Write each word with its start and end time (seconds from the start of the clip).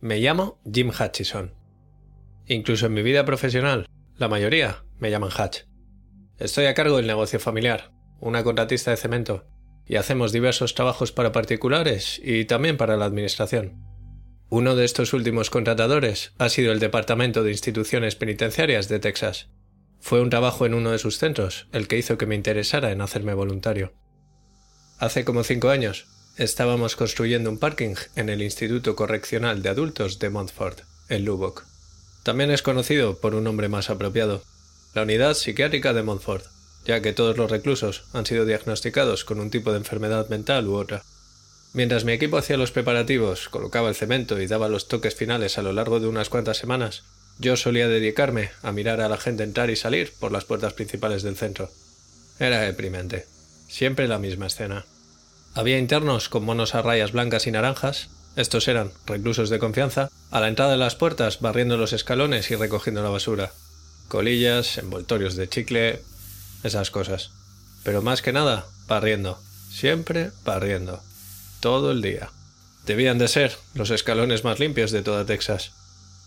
Me 0.00 0.18
llamo 0.18 0.60
Jim 0.70 0.90
Hutchison. 0.90 1.54
Incluso 2.46 2.86
en 2.86 2.92
mi 2.92 3.02
vida 3.02 3.24
profesional, 3.24 3.88
la 4.18 4.28
mayoría 4.28 4.84
me 4.98 5.10
llaman 5.10 5.30
Hutch. 5.30 5.64
Estoy 6.38 6.66
a 6.66 6.74
cargo 6.74 6.98
del 6.98 7.06
negocio 7.06 7.40
familiar, 7.40 7.92
una 8.20 8.44
contratista 8.44 8.90
de 8.90 8.98
cemento, 8.98 9.46
y 9.86 9.96
hacemos 9.96 10.32
diversos 10.32 10.74
trabajos 10.74 11.12
para 11.12 11.32
particulares 11.32 12.20
y 12.22 12.44
también 12.44 12.76
para 12.76 12.98
la 12.98 13.06
administración. 13.06 13.82
Uno 14.50 14.76
de 14.76 14.84
estos 14.84 15.14
últimos 15.14 15.48
contratadores 15.48 16.34
ha 16.36 16.50
sido 16.50 16.72
el 16.72 16.78
Departamento 16.78 17.42
de 17.42 17.52
Instituciones 17.52 18.16
Penitenciarias 18.16 18.88
de 18.88 18.98
Texas. 18.98 19.48
Fue 19.98 20.20
un 20.20 20.28
trabajo 20.28 20.66
en 20.66 20.74
uno 20.74 20.90
de 20.90 20.98
sus 20.98 21.16
centros 21.16 21.68
el 21.72 21.88
que 21.88 21.96
hizo 21.96 22.18
que 22.18 22.26
me 22.26 22.34
interesara 22.34 22.92
en 22.92 23.00
hacerme 23.00 23.32
voluntario. 23.32 23.94
Hace 24.98 25.24
como 25.24 25.42
cinco 25.42 25.70
años 25.70 26.06
estábamos 26.36 26.96
construyendo 26.96 27.50
un 27.50 27.58
parking 27.58 27.94
en 28.14 28.28
el 28.28 28.42
Instituto 28.42 28.94
Correccional 28.94 29.62
de 29.62 29.70
Adultos 29.70 30.18
de 30.18 30.30
Montfort, 30.30 30.80
en 31.08 31.24
Lubbock. 31.24 31.64
También 32.22 32.50
es 32.50 32.62
conocido 32.62 33.18
por 33.18 33.34
un 33.34 33.44
nombre 33.44 33.68
más 33.68 33.88
apropiado, 33.88 34.42
la 34.94 35.02
Unidad 35.02 35.34
Psiquiátrica 35.34 35.92
de 35.92 36.02
Montfort, 36.02 36.44
ya 36.84 37.00
que 37.00 37.12
todos 37.12 37.36
los 37.36 37.50
reclusos 37.50 38.04
han 38.12 38.26
sido 38.26 38.44
diagnosticados 38.44 39.24
con 39.24 39.40
un 39.40 39.50
tipo 39.50 39.72
de 39.72 39.78
enfermedad 39.78 40.28
mental 40.28 40.68
u 40.68 40.74
otra. 40.76 41.02
Mientras 41.72 42.04
mi 42.04 42.12
equipo 42.12 42.38
hacía 42.38 42.56
los 42.56 42.70
preparativos, 42.70 43.48
colocaba 43.48 43.88
el 43.88 43.94
cemento 43.94 44.40
y 44.40 44.46
daba 44.46 44.68
los 44.68 44.88
toques 44.88 45.14
finales 45.14 45.58
a 45.58 45.62
lo 45.62 45.72
largo 45.72 46.00
de 46.00 46.06
unas 46.06 46.28
cuantas 46.28 46.58
semanas, 46.58 47.04
yo 47.38 47.56
solía 47.56 47.88
dedicarme 47.88 48.50
a 48.62 48.72
mirar 48.72 49.00
a 49.00 49.08
la 49.08 49.18
gente 49.18 49.42
entrar 49.42 49.68
y 49.68 49.76
salir 49.76 50.12
por 50.18 50.32
las 50.32 50.44
puertas 50.44 50.72
principales 50.72 51.22
del 51.22 51.36
centro. 51.36 51.70
Era 52.38 52.60
deprimente. 52.60 53.26
Siempre 53.68 54.08
la 54.08 54.18
misma 54.18 54.46
escena. 54.46 54.86
Había 55.56 55.78
internos 55.78 56.28
con 56.28 56.44
monos 56.44 56.74
a 56.74 56.82
rayas 56.82 57.12
blancas 57.12 57.46
y 57.46 57.50
naranjas, 57.50 58.10
estos 58.36 58.68
eran 58.68 58.92
reclusos 59.06 59.48
de 59.48 59.58
confianza, 59.58 60.10
a 60.30 60.40
la 60.40 60.48
entrada 60.48 60.72
de 60.72 60.76
las 60.76 60.96
puertas 60.96 61.40
barriendo 61.40 61.78
los 61.78 61.94
escalones 61.94 62.50
y 62.50 62.56
recogiendo 62.56 63.02
la 63.02 63.08
basura. 63.08 63.52
Colillas, 64.08 64.76
envoltorios 64.76 65.34
de 65.34 65.48
chicle, 65.48 66.02
esas 66.62 66.90
cosas. 66.90 67.30
Pero 67.84 68.02
más 68.02 68.20
que 68.20 68.34
nada, 68.34 68.66
barriendo. 68.86 69.40
Siempre 69.70 70.30
barriendo. 70.44 71.00
Todo 71.60 71.90
el 71.90 72.02
día. 72.02 72.28
Debían 72.84 73.16
de 73.16 73.26
ser 73.26 73.56
los 73.72 73.88
escalones 73.88 74.44
más 74.44 74.60
limpios 74.60 74.90
de 74.90 75.00
toda 75.00 75.24
Texas. 75.24 75.72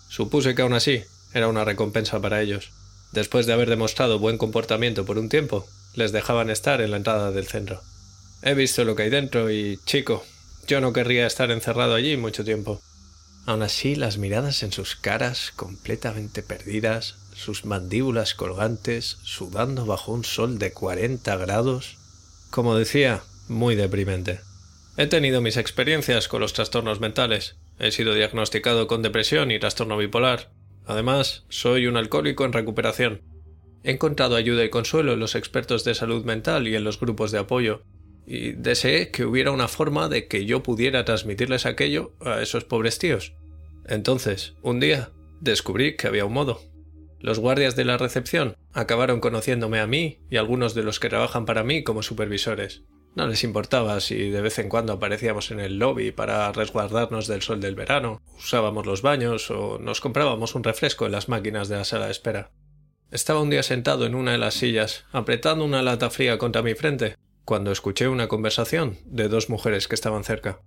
Supuse 0.09 0.55
que 0.55 0.63
aún 0.63 0.73
así 0.73 1.03
era 1.35 1.49
una 1.49 1.65
recompensa 1.65 2.19
para 2.19 2.41
ellos. 2.41 2.71
Después 3.11 3.45
de 3.45 3.53
haber 3.53 3.69
demostrado 3.69 4.17
buen 4.17 4.39
comportamiento 4.39 5.05
por 5.05 5.19
un 5.19 5.29
tiempo, 5.29 5.67
les 5.93 6.11
dejaban 6.11 6.49
estar 6.49 6.81
en 6.81 6.89
la 6.89 6.97
entrada 6.97 7.29
del 7.29 7.45
centro. 7.45 7.83
He 8.41 8.53
visto 8.53 8.85
lo 8.85 8.95
que 8.95 9.03
hay 9.03 9.09
dentro 9.09 9.51
y, 9.51 9.79
chico, 9.85 10.23
yo 10.67 10.79
no 10.81 10.93
querría 10.93 11.27
estar 11.27 11.51
encerrado 11.51 11.95
allí 11.95 12.15
mucho 12.15 12.45
tiempo. 12.45 12.81
Aún 13.45 13.63
así, 13.63 13.95
las 13.95 14.17
miradas 14.17 14.63
en 14.63 14.71
sus 14.71 14.95
caras 14.95 15.51
completamente 15.55 16.43
perdidas, 16.43 17.15
sus 17.35 17.65
mandíbulas 17.65 18.33
colgantes, 18.35 19.17
sudando 19.23 19.85
bajo 19.85 20.11
un 20.11 20.23
sol 20.23 20.59
de 20.59 20.71
40 20.71 21.35
grados. 21.37 21.97
Como 22.49 22.75
decía, 22.75 23.23
muy 23.47 23.75
deprimente. 23.75 24.41
He 24.95 25.07
tenido 25.07 25.41
mis 25.41 25.57
experiencias 25.57 26.27
con 26.27 26.41
los 26.41 26.53
trastornos 26.53 26.99
mentales. 26.99 27.55
He 27.79 27.91
sido 27.91 28.13
diagnosticado 28.13 28.87
con 28.87 29.01
depresión 29.01 29.51
y 29.51 29.59
trastorno 29.59 29.97
bipolar. 29.97 30.51
Además, 30.85 31.43
soy 31.49 31.87
un 31.87 31.97
alcohólico 31.97 32.45
en 32.45 32.53
recuperación. 32.53 33.21
He 33.83 33.91
encontrado 33.91 34.35
ayuda 34.35 34.63
y 34.63 34.69
consuelo 34.69 35.13
en 35.13 35.19
los 35.19 35.35
expertos 35.35 35.83
de 35.83 35.95
salud 35.95 36.25
mental 36.25 36.67
y 36.67 36.75
en 36.75 36.83
los 36.83 36.99
grupos 36.99 37.31
de 37.31 37.39
apoyo, 37.39 37.83
y 38.29 38.51
deseé 38.51 39.09
que 39.09 39.25
hubiera 39.25 39.49
una 39.49 39.67
forma 39.67 40.07
de 40.07 40.27
que 40.27 40.45
yo 40.45 40.61
pudiera 40.61 41.03
transmitirles 41.03 41.65
aquello 41.65 42.13
a 42.23 42.43
esos 42.43 42.63
pobres 42.63 42.99
tíos. 42.99 43.33
Entonces, 43.87 44.53
un 44.61 44.79
día, 44.79 45.09
descubrí 45.41 45.95
que 45.95 46.05
había 46.05 46.25
un 46.25 46.33
modo. 46.33 46.61
Los 47.19 47.39
guardias 47.39 47.75
de 47.75 47.85
la 47.85 47.97
recepción 47.97 48.55
acabaron 48.71 49.19
conociéndome 49.19 49.79
a 49.79 49.87
mí 49.87 50.19
y 50.29 50.37
algunos 50.37 50.75
de 50.75 50.83
los 50.83 50.99
que 50.99 51.09
trabajan 51.09 51.47
para 51.47 51.63
mí 51.63 51.83
como 51.83 52.03
supervisores. 52.03 52.83
No 53.15 53.25
les 53.25 53.43
importaba 53.43 53.99
si 53.99 54.29
de 54.29 54.41
vez 54.41 54.59
en 54.59 54.69
cuando 54.69 54.93
aparecíamos 54.93 55.49
en 55.49 55.59
el 55.59 55.79
lobby 55.79 56.11
para 56.11 56.51
resguardarnos 56.51 57.25
del 57.25 57.41
sol 57.41 57.59
del 57.59 57.73
verano, 57.73 58.21
usábamos 58.37 58.85
los 58.85 59.01
baños 59.01 59.49
o 59.49 59.79
nos 59.79 60.01
comprábamos 60.01 60.53
un 60.53 60.63
refresco 60.63 61.07
en 61.07 61.13
las 61.13 61.29
máquinas 61.29 61.67
de 61.67 61.77
la 61.77 61.83
sala 61.83 62.05
de 62.05 62.11
espera. 62.11 62.51
Estaba 63.09 63.41
un 63.41 63.49
día 63.49 63.63
sentado 63.63 64.05
en 64.05 64.13
una 64.13 64.33
de 64.33 64.37
las 64.37 64.53
sillas, 64.53 65.05
apretando 65.11 65.65
una 65.65 65.81
lata 65.81 66.11
fría 66.11 66.37
contra 66.37 66.61
mi 66.61 66.75
frente, 66.75 67.15
cuando 67.49 67.71
escuché 67.71 68.07
una 68.07 68.27
conversación 68.27 68.99
de 69.05 69.27
dos 69.27 69.49
mujeres 69.49 69.87
que 69.87 69.95
estaban 69.95 70.23
cerca. 70.23 70.59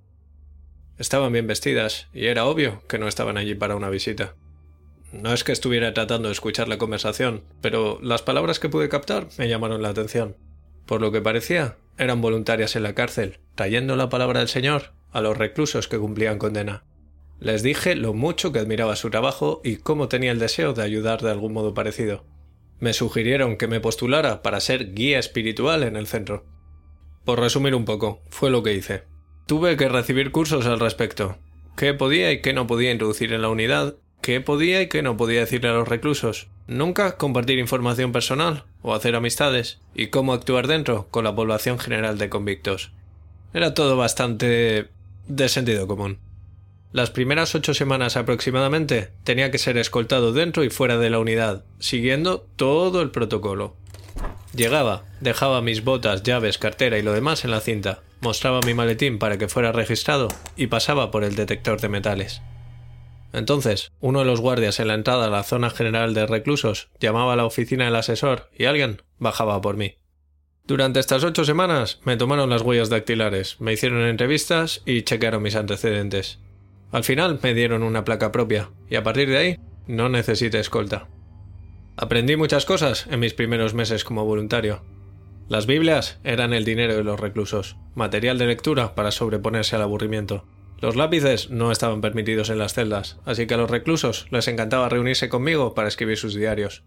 Estaban 0.99 1.33
bien 1.33 1.47
vestidas 1.47 2.09
y 2.13 2.27
era 2.27 2.45
obvio 2.45 2.83
que 2.89 2.99
no 2.99 3.07
estaban 3.07 3.37
allí 3.37 3.55
para 3.55 3.77
una 3.77 3.89
visita. 3.89 4.35
No 5.13 5.33
es 5.33 5.45
que 5.45 5.53
estuviera 5.53 5.95
tratando 5.95 6.27
de 6.27 6.33
escuchar 6.33 6.67
la 6.67 6.79
conversación, 6.79 7.45
pero 7.61 8.01
las 8.03 8.23
palabras 8.23 8.59
que 8.59 8.69
pude 8.69 8.89
captar 8.89 9.29
me 9.39 9.49
llamaron 9.49 9.81
la 9.81 9.91
atención. 9.91 10.35
Por 10.85 11.01
lo 11.01 11.13
que 11.13 11.21
parecía, 11.21 11.77
eran 11.99 12.21
voluntarias 12.21 12.75
en 12.75 12.83
la 12.83 12.97
cárcel, 12.97 13.39
trayendo 13.55 13.95
la 13.95 14.09
palabra 14.09 14.41
del 14.41 14.49
Señor 14.49 14.91
a 15.13 15.21
los 15.21 15.39
reclusos 15.39 15.87
que 15.87 16.01
cumplían 16.01 16.41
condena. 16.41 16.83
Les 17.39 17.63
dije 17.63 17.95
lo 17.95 18.13
mucho 18.13 18.51
que 18.51 18.59
admiraba 18.59 18.97
su 18.97 19.09
trabajo 19.09 19.61
y 19.63 19.77
cómo 19.77 20.09
tenía 20.09 20.33
el 20.33 20.41
deseo 20.41 20.73
de 20.73 20.83
ayudar 20.83 21.23
de 21.23 21.31
algún 21.31 21.53
modo 21.53 21.75
parecido. 21.75 22.25
Me 22.81 22.93
sugirieron 22.93 23.57
que 23.57 23.69
me 23.69 23.79
postulara 23.79 24.43
para 24.43 24.59
ser 24.59 24.95
guía 24.95 25.21
espiritual 25.21 25.85
en 25.85 25.95
el 25.95 26.09
centro. 26.09 26.45
Por 27.25 27.39
resumir 27.39 27.75
un 27.75 27.85
poco, 27.85 28.21
fue 28.31 28.51
lo 28.51 28.63
que 28.63 28.75
hice. 28.75 29.05
Tuve 29.47 29.77
que 29.77 29.89
recibir 29.89 30.33
cursos 30.33 30.67
al 30.67 30.81
respecto. 30.81 31.37
¿Qué 31.77 31.95
podía 31.95 32.33
y 32.33 32.43
qué 32.43 32.53
no 32.53 32.67
podía 32.67 32.93
introducir 32.93 33.33
en 33.33 33.43
la 33.43 33.49
unidad? 33.49 33.97
¿Qué 34.21 34.41
podía 34.41 34.83
y 34.83 34.89
qué 34.89 35.03
no 35.03 35.17
podía 35.17 35.41
decirle 35.41 35.69
a 35.69 35.75
los 35.75 35.89
reclusos? 35.89 36.49
Nunca 36.67 37.17
compartir 37.17 37.59
información 37.59 38.13
personal 38.13 38.65
o 38.83 38.95
hacer 38.95 39.15
amistades. 39.15 39.81
Y 39.95 40.09
cómo 40.09 40.33
actuar 40.33 40.67
dentro 40.67 41.09
con 41.11 41.25
la 41.25 41.35
población 41.35 41.79
general 41.79 42.19
de 42.19 42.29
convictos. 42.29 42.93
Era 43.55 43.75
todo 43.75 43.97
bastante 43.97 44.89
de 45.29 45.49
sentido 45.49 45.87
común. 45.87 46.19
Las 46.93 47.11
primeras 47.11 47.55
ocho 47.55 47.73
semanas 47.73 48.17
aproximadamente 48.17 49.11
tenía 49.25 49.51
que 49.51 49.59
ser 49.59 49.79
escoltado 49.79 50.33
dentro 50.33 50.63
y 50.63 50.71
fuera 50.71 50.99
de 50.99 51.09
la 51.09 51.19
unidad, 51.19 51.65
siguiendo 51.79 52.47
todo 52.57 53.01
el 53.01 53.11
protocolo. 53.11 53.77
Llegaba, 54.55 55.05
dejaba 55.21 55.63
mis 55.63 55.83
botas, 55.83 56.23
llaves, 56.23 56.59
cartera 56.59 56.99
y 56.99 57.03
lo 57.03 57.13
demás 57.13 57.45
en 57.45 57.51
la 57.51 57.61
cinta, 57.61 58.03
mostraba 58.21 58.61
mi 58.67 58.75
maletín 58.75 59.19
para 59.19 59.39
que 59.39 59.49
fuera 59.49 59.73
registrado 59.73 60.29
y 60.57 60.67
pasaba 60.67 61.11
por 61.11 61.25
el 61.25 61.35
detector 61.35 61.81
de 61.81 61.89
metales. 61.89 62.43
Entonces, 63.33 63.91
uno 64.01 64.19
de 64.19 64.25
los 64.27 64.41
guardias 64.41 64.79
en 64.79 64.89
la 64.89 64.95
entrada 64.95 65.27
a 65.27 65.31
la 65.31 65.43
zona 65.43 65.71
general 65.71 66.13
de 66.13 66.27
reclusos 66.27 66.91
llamaba 67.01 67.33
a 67.33 67.37
la 67.37 67.47
oficina 67.47 67.87
del 67.87 67.97
asesor 67.97 68.51
y 68.57 68.67
alguien 68.67 69.01
bajaba 69.19 69.61
por 69.63 69.77
mí. 69.77 69.97
Durante 70.65 71.01
estas 71.01 71.25
ocho 71.25 71.45
semanas 71.45 72.01
me 72.05 72.17
tomaron 72.17 72.51
las 72.51 72.63
huellas 72.63 72.91
dactilares, 72.91 73.59
me 73.59 73.73
hicieron 73.73 74.03
entrevistas 74.03 74.83
y 74.85 75.03
chequearon 75.03 75.43
mis 75.43 75.57
antecedentes. 75.57 76.39
Al 76.93 77.05
final 77.05 77.41
me 77.43 77.55
dieron 77.55 77.83
una 77.83 78.05
placa 78.05 78.31
propia 78.33 78.71
y 78.89 78.97
a 78.97 79.03
partir 79.03 79.31
de 79.31 79.39
ahí 79.39 79.57
no 79.87 80.11
necesité 80.11 80.61
escolta. 80.61 81.09
Aprendí 81.97 82.37
muchas 82.37 82.65
cosas 82.65 83.07
en 83.11 83.21
mis 83.21 83.35
primeros 83.35 83.75
meses 83.75 84.03
como 84.05 84.25
voluntario. 84.25 84.83
Las 85.49 85.67
Biblias 85.67 86.19
eran 86.25 86.55
el 86.55 86.65
dinero 86.65 86.95
de 86.95 87.05
los 87.05 87.21
reclusos, 87.21 87.77
material 87.95 88.39
de 88.39 88.47
lectura 88.47 88.95
para 88.95 89.11
sobreponerse 89.11 89.77
al 89.77 89.83
aburrimiento. 89.83 90.47
Los 90.81 90.97
lápices 90.97 91.51
no 91.51 91.71
estaban 91.71 92.01
permitidos 92.01 92.49
en 92.49 92.59
las 92.59 92.73
celdas, 92.73 93.19
así 93.25 93.47
que 93.47 93.55
a 93.55 93.59
los 93.59 93.71
reclusos 93.71 94.27
les 94.31 94.49
encantaba 94.49 94.89
reunirse 94.89 95.29
conmigo 95.29 95.75
para 95.75 95.89
escribir 95.89 96.17
sus 96.17 96.35
diarios. 96.35 96.83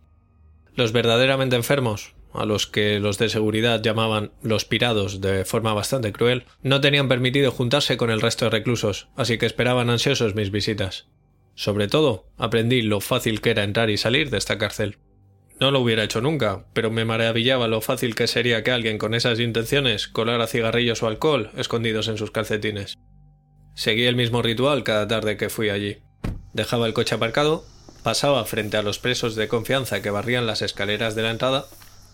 Los 0.73 0.91
verdaderamente 0.91 1.55
enfermos, 1.55 2.15
a 2.33 2.45
los 2.45 2.67
que 2.67 2.99
los 2.99 3.17
de 3.17 3.29
seguridad 3.29 3.81
llamaban 3.81 4.31
los 4.41 4.65
pirados 4.65 5.21
de 5.21 5.45
forma 5.45 5.73
bastante 5.73 6.11
cruel, 6.11 6.45
no 6.63 6.81
tenían 6.81 7.07
permitido 7.07 7.51
juntarse 7.51 7.95
con 7.95 8.09
el 8.09 8.21
resto 8.21 8.45
de 8.45 8.51
reclusos, 8.51 9.07
así 9.15 9.37
que 9.37 9.45
esperaban 9.45 9.89
ansiosos 9.89 10.35
mis 10.35 10.51
visitas. 10.51 11.07
Sobre 11.55 11.87
todo, 11.87 12.27
aprendí 12.37 12.81
lo 12.81 12.99
fácil 12.99 13.41
que 13.41 13.51
era 13.51 13.63
entrar 13.63 13.89
y 13.89 13.97
salir 13.97 14.29
de 14.29 14.37
esta 14.37 14.57
cárcel. 14.57 14.97
No 15.59 15.71
lo 15.71 15.79
hubiera 15.79 16.03
hecho 16.03 16.19
nunca, 16.19 16.65
pero 16.73 16.91
me 16.91 17.05
maravillaba 17.05 17.69
lo 17.69 17.79
fácil 17.79 18.13
que 18.13 18.27
sería 18.27 18.61
que 18.63 18.71
alguien 18.71 18.97
con 18.97 19.13
esas 19.13 19.39
intenciones 19.39 20.09
colara 20.09 20.47
cigarrillos 20.47 21.01
o 21.01 21.07
alcohol 21.07 21.51
escondidos 21.55 22.09
en 22.09 22.17
sus 22.17 22.31
calcetines. 22.31 22.97
Seguí 23.73 24.05
el 24.05 24.17
mismo 24.17 24.41
ritual 24.41 24.83
cada 24.83 25.07
tarde 25.07 25.37
que 25.37 25.49
fui 25.49 25.69
allí. 25.69 25.97
Dejaba 26.53 26.87
el 26.87 26.93
coche 26.93 27.15
aparcado, 27.15 27.65
pasaba 28.03 28.43
frente 28.43 28.75
a 28.75 28.83
los 28.83 28.99
presos 28.99 29.35
de 29.35 29.47
confianza 29.47 30.01
que 30.01 30.09
barrían 30.09 30.45
las 30.45 30.61
escaleras 30.61 31.15
de 31.15 31.23
la 31.23 31.31
entrada 31.31 31.65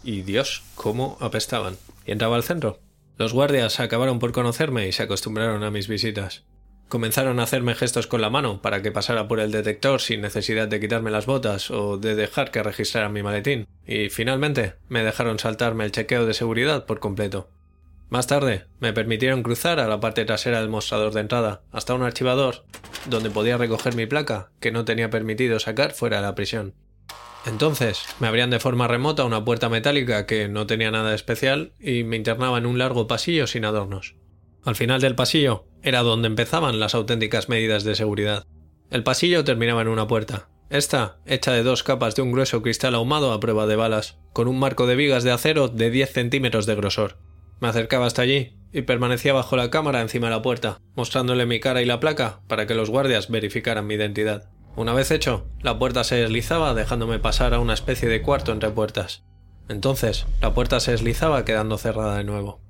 y 0.04 0.22
Dios, 0.22 0.64
cómo 0.76 1.18
apestaban. 1.20 1.78
Y 2.06 2.12
entraba 2.12 2.36
al 2.36 2.44
centro. 2.44 2.80
Los 3.18 3.34
guardias 3.34 3.80
acabaron 3.80 4.20
por 4.20 4.32
conocerme 4.32 4.88
y 4.88 4.92
se 4.92 5.04
acostumbraron 5.04 5.64
a 5.64 5.72
mis 5.72 5.88
visitas. 5.88 6.44
Comenzaron 6.92 7.40
a 7.40 7.44
hacerme 7.44 7.74
gestos 7.74 8.06
con 8.06 8.20
la 8.20 8.30
mano 8.30 8.62
para 8.62 8.82
que 8.82 8.92
pasara 8.92 9.30
por 9.30 9.40
el 9.40 9.50
detector 9.50 10.02
sin 10.02 10.20
necesidad 10.20 10.68
de 10.68 10.82
quitarme 10.82 11.10
las 11.10 11.26
botas 11.26 11.72
o 11.72 11.96
de 11.96 12.16
dejar 12.16 12.52
que 12.52 12.62
registraran 12.62 13.14
mi 13.14 13.24
maletín, 13.24 13.66
y 13.88 14.10
finalmente 14.10 14.74
me 14.90 15.02
dejaron 15.02 15.40
saltarme 15.40 15.86
el 15.86 15.94
chequeo 15.94 16.26
de 16.26 16.34
seguridad 16.34 16.86
por 16.86 17.00
completo. 17.00 17.50
Más 18.10 18.28
tarde, 18.28 18.66
me 18.82 18.92
permitieron 18.92 19.42
cruzar 19.42 19.80
a 19.80 19.88
la 19.88 20.02
parte 20.02 20.26
trasera 20.26 20.60
del 20.60 20.68
mostrador 20.68 21.14
de 21.14 21.22
entrada, 21.22 21.62
hasta 21.72 21.94
un 21.94 22.04
archivador, 22.04 22.66
donde 23.06 23.30
podía 23.30 23.56
recoger 23.56 23.96
mi 23.96 24.06
placa, 24.06 24.52
que 24.60 24.74
no 24.74 24.84
tenía 24.84 25.10
permitido 25.10 25.60
sacar 25.60 25.94
fuera 25.94 26.18
de 26.18 26.24
la 26.24 26.36
prisión. 26.36 26.74
Entonces, 27.46 28.04
me 28.20 28.28
abrían 28.28 28.50
de 28.50 28.60
forma 28.60 28.90
remota 28.90 29.24
una 29.24 29.46
puerta 29.46 29.70
metálica 29.70 30.26
que 30.26 30.50
no 30.50 30.68
tenía 30.68 30.92
nada 30.92 31.16
especial 31.16 31.72
y 31.80 32.04
me 32.04 32.18
internaba 32.18 32.58
en 32.58 32.66
un 32.66 32.78
largo 32.78 33.08
pasillo 33.08 33.48
sin 33.48 33.64
adornos. 33.64 34.16
Al 34.66 34.76
final 34.76 35.00
del 35.00 35.16
pasillo 35.16 35.71
era 35.84 36.02
donde 36.02 36.28
empezaban 36.28 36.80
las 36.80 36.96
auténticas 36.96 37.50
medidas 37.50 37.84
de 37.84 37.96
seguridad. 37.96 38.46
El 38.90 39.04
pasillo 39.04 39.44
terminaba 39.44 39.82
en 39.82 39.88
una 39.88 40.08
puerta, 40.08 40.50
esta 40.72 41.18
hecha 41.26 41.52
de 41.52 41.64
dos 41.64 41.84
capas 41.84 42.16
de 42.16 42.22
un 42.22 42.32
grueso 42.32 42.62
cristal 42.62 42.96
ahumado 42.96 43.34
a 43.34 43.40
prueba 43.42 43.68
de 43.68 43.76
balas, 43.76 44.18
con 44.32 44.48
un 44.48 44.58
marco 44.58 44.88
de 44.88 44.96
vigas 44.96 45.24
de 45.24 45.32
acero 45.32 45.68
de 45.68 45.90
10 45.90 46.14
centímetros 46.14 46.66
de 46.66 46.76
grosor. 46.76 47.18
Me 47.60 47.68
acercaba 47.68 48.06
hasta 48.06 48.22
allí 48.22 48.58
y 48.72 48.84
permanecía 48.84 49.34
bajo 49.34 49.58
la 49.58 49.70
cámara 49.70 50.02
encima 50.02 50.28
de 50.28 50.36
la 50.36 50.42
puerta, 50.42 50.80
mostrándole 50.96 51.46
mi 51.46 51.60
cara 51.60 51.82
y 51.82 51.86
la 51.86 52.00
placa 52.00 52.40
para 52.48 52.68
que 52.68 52.74
los 52.74 52.90
guardias 52.90 53.30
verificaran 53.30 53.86
mi 53.86 53.96
identidad. 53.96 54.50
Una 54.78 54.94
vez 54.94 55.12
hecho, 55.12 55.46
la 55.62 55.78
puerta 55.78 56.06
se 56.06 56.16
deslizaba 56.16 56.74
dejándome 56.74 57.20
pasar 57.20 57.54
a 57.54 57.60
una 57.60 57.74
especie 57.74 58.08
de 58.08 58.22
cuarto 58.22 58.54
entre 58.54 58.70
puertas. 58.70 59.26
Entonces, 59.68 60.26
la 60.42 60.54
puerta 60.54 60.80
se 60.80 60.92
deslizaba 60.92 61.44
quedando 61.44 61.78
cerrada 61.78 62.18
de 62.18 62.24
nuevo. 62.24 62.62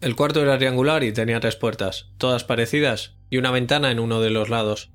El 0.00 0.14
cuarto 0.14 0.40
era 0.40 0.58
triangular 0.58 1.02
y 1.02 1.12
tenía 1.12 1.40
tres 1.40 1.56
puertas, 1.56 2.10
todas 2.18 2.44
parecidas, 2.44 3.16
y 3.30 3.38
una 3.38 3.50
ventana 3.50 3.90
en 3.90 3.98
uno 3.98 4.20
de 4.20 4.30
los 4.30 4.48
lados. 4.48 4.90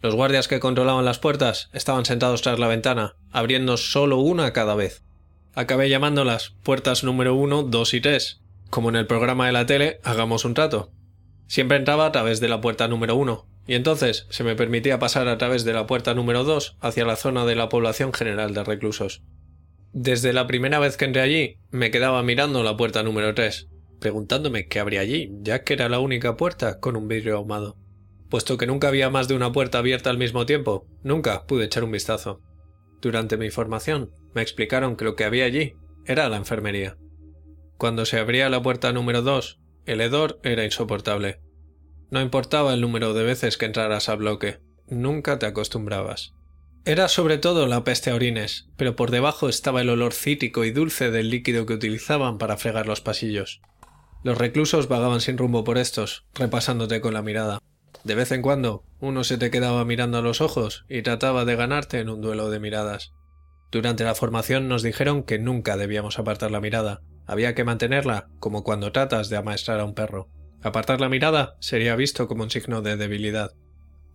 Los 0.00 0.14
guardias 0.14 0.48
que 0.48 0.58
controlaban 0.58 1.04
las 1.04 1.18
puertas 1.18 1.68
estaban 1.74 2.06
sentados 2.06 2.40
tras 2.40 2.58
la 2.58 2.66
ventana, 2.66 3.16
abriendo 3.30 3.76
solo 3.76 4.18
una 4.18 4.54
cada 4.54 4.74
vez. 4.74 5.02
Acabé 5.54 5.90
llamándolas 5.90 6.54
puertas 6.62 7.04
número 7.04 7.34
uno, 7.34 7.62
dos 7.62 7.92
y 7.92 8.00
tres, 8.00 8.40
como 8.70 8.88
en 8.88 8.96
el 8.96 9.06
programa 9.06 9.46
de 9.46 9.52
la 9.52 9.66
tele 9.66 10.00
Hagamos 10.02 10.46
un 10.46 10.54
trato. 10.54 10.92
Siempre 11.46 11.76
entraba 11.76 12.06
a 12.06 12.12
través 12.12 12.40
de 12.40 12.48
la 12.48 12.62
puerta 12.62 12.88
número 12.88 13.16
uno, 13.16 13.46
y 13.66 13.74
entonces 13.74 14.26
se 14.30 14.44
me 14.44 14.56
permitía 14.56 14.98
pasar 14.98 15.28
a 15.28 15.36
través 15.36 15.64
de 15.64 15.74
la 15.74 15.86
puerta 15.86 16.14
número 16.14 16.44
dos 16.44 16.76
hacia 16.80 17.04
la 17.04 17.16
zona 17.16 17.44
de 17.44 17.54
la 17.54 17.68
población 17.68 18.14
general 18.14 18.54
de 18.54 18.64
reclusos. 18.64 19.22
Desde 19.92 20.32
la 20.32 20.46
primera 20.46 20.78
vez 20.78 20.96
que 20.96 21.04
entré 21.04 21.20
allí, 21.20 21.58
me 21.70 21.90
quedaba 21.90 22.22
mirando 22.22 22.62
la 22.62 22.76
puerta 22.76 23.02
número 23.02 23.34
tres, 23.34 23.68
preguntándome 23.98 24.68
qué 24.68 24.80
habría 24.80 25.00
allí, 25.00 25.30
ya 25.40 25.64
que 25.64 25.74
era 25.74 25.88
la 25.88 26.00
única 26.00 26.36
puerta 26.36 26.80
con 26.80 26.96
un 26.96 27.08
vidrio 27.08 27.36
ahumado. 27.36 27.76
Puesto 28.28 28.58
que 28.58 28.66
nunca 28.66 28.88
había 28.88 29.10
más 29.10 29.28
de 29.28 29.34
una 29.34 29.52
puerta 29.52 29.78
abierta 29.78 30.10
al 30.10 30.18
mismo 30.18 30.46
tiempo, 30.46 30.86
nunca 31.02 31.46
pude 31.46 31.64
echar 31.64 31.84
un 31.84 31.92
vistazo. 31.92 32.40
Durante 33.00 33.36
mi 33.36 33.50
formación, 33.50 34.10
me 34.34 34.42
explicaron 34.42 34.96
que 34.96 35.04
lo 35.04 35.16
que 35.16 35.24
había 35.24 35.44
allí 35.44 35.74
era 36.04 36.28
la 36.28 36.36
enfermería. 36.36 36.98
Cuando 37.76 38.04
se 38.04 38.18
abría 38.18 38.48
la 38.48 38.62
puerta 38.62 38.92
número 38.92 39.22
dos, 39.22 39.60
el 39.86 40.00
hedor 40.00 40.40
era 40.42 40.64
insoportable. 40.64 41.40
No 42.10 42.20
importaba 42.20 42.74
el 42.74 42.80
número 42.80 43.14
de 43.14 43.24
veces 43.24 43.56
que 43.56 43.66
entraras 43.66 44.08
al 44.08 44.18
bloque, 44.18 44.58
nunca 44.88 45.38
te 45.38 45.46
acostumbrabas. 45.46 46.34
Era 46.84 47.08
sobre 47.08 47.38
todo 47.38 47.66
la 47.66 47.84
peste 47.84 48.10
a 48.10 48.14
orines, 48.14 48.68
pero 48.76 48.96
por 48.96 49.10
debajo 49.10 49.48
estaba 49.48 49.82
el 49.82 49.90
olor 49.90 50.14
cítrico 50.14 50.64
y 50.64 50.70
dulce 50.70 51.10
del 51.10 51.30
líquido 51.30 51.66
que 51.66 51.74
utilizaban 51.74 52.38
para 52.38 52.56
fregar 52.56 52.86
los 52.86 53.00
pasillos. 53.00 53.60
Los 54.22 54.38
reclusos 54.38 54.88
vagaban 54.88 55.20
sin 55.20 55.38
rumbo 55.38 55.64
por 55.64 55.78
estos, 55.78 56.26
repasándote 56.34 57.00
con 57.00 57.14
la 57.14 57.22
mirada. 57.22 57.60
De 58.04 58.14
vez 58.14 58.32
en 58.32 58.42
cuando, 58.42 58.84
uno 59.00 59.24
se 59.24 59.38
te 59.38 59.50
quedaba 59.50 59.84
mirando 59.84 60.18
a 60.18 60.22
los 60.22 60.40
ojos 60.40 60.84
y 60.88 61.02
trataba 61.02 61.44
de 61.44 61.56
ganarte 61.56 62.00
en 62.00 62.08
un 62.08 62.20
duelo 62.20 62.50
de 62.50 62.60
miradas. 62.60 63.12
Durante 63.70 64.04
la 64.04 64.14
formación 64.14 64.68
nos 64.68 64.82
dijeron 64.82 65.22
que 65.22 65.38
nunca 65.38 65.76
debíamos 65.76 66.18
apartar 66.18 66.50
la 66.50 66.60
mirada, 66.60 67.02
había 67.26 67.54
que 67.54 67.64
mantenerla 67.64 68.28
como 68.40 68.64
cuando 68.64 68.90
tratas 68.90 69.28
de 69.28 69.36
amaestrar 69.36 69.80
a 69.80 69.84
un 69.84 69.94
perro. 69.94 70.28
Apartar 70.62 71.00
la 71.00 71.10
mirada 71.10 71.56
sería 71.60 71.94
visto 71.94 72.26
como 72.26 72.42
un 72.42 72.50
signo 72.50 72.82
de 72.82 72.96
debilidad. 72.96 73.52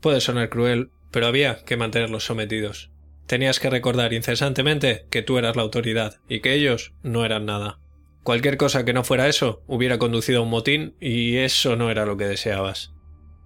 Puede 0.02 0.20
sonar 0.20 0.50
cruel, 0.50 0.92
pero 1.12 1.28
había 1.28 1.64
que 1.64 1.78
mantenerlos 1.78 2.26
sometidos. 2.26 2.92
Tenías 3.28 3.60
que 3.60 3.70
recordar 3.70 4.12
incesantemente 4.12 5.06
que 5.10 5.22
tú 5.22 5.38
eras 5.38 5.56
la 5.56 5.62
autoridad 5.62 6.16
y 6.28 6.42
que 6.42 6.54
ellos 6.54 6.94
no 7.04 7.24
eran 7.24 7.46
nada. 7.46 7.80
Cualquier 8.24 8.56
cosa 8.56 8.86
que 8.86 8.94
no 8.94 9.04
fuera 9.04 9.28
eso 9.28 9.62
hubiera 9.68 9.98
conducido 9.98 10.40
a 10.40 10.44
un 10.44 10.50
motín 10.50 10.96
y 11.02 11.38
eso 11.38 11.76
no 11.76 11.92
era 11.92 12.06
lo 12.06 12.16
que 12.16 12.26
deseabas. 12.26 12.94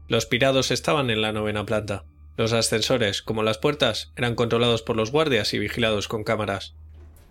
Los 0.07 0.27
pirados 0.27 0.69
estaban 0.69 1.09
en 1.09 1.21
la 1.21 1.33
novena 1.33 1.65
planta. 1.65 2.05
Los 2.37 2.53
ascensores, 2.53 3.23
como 3.23 3.41
las 3.41 3.57
puertas, 3.57 4.13
eran 4.15 4.35
controlados 4.35 4.83
por 4.83 4.95
los 4.95 5.11
guardias 5.11 5.55
y 5.55 5.59
vigilados 5.59 6.07
con 6.07 6.23
cámaras. 6.23 6.75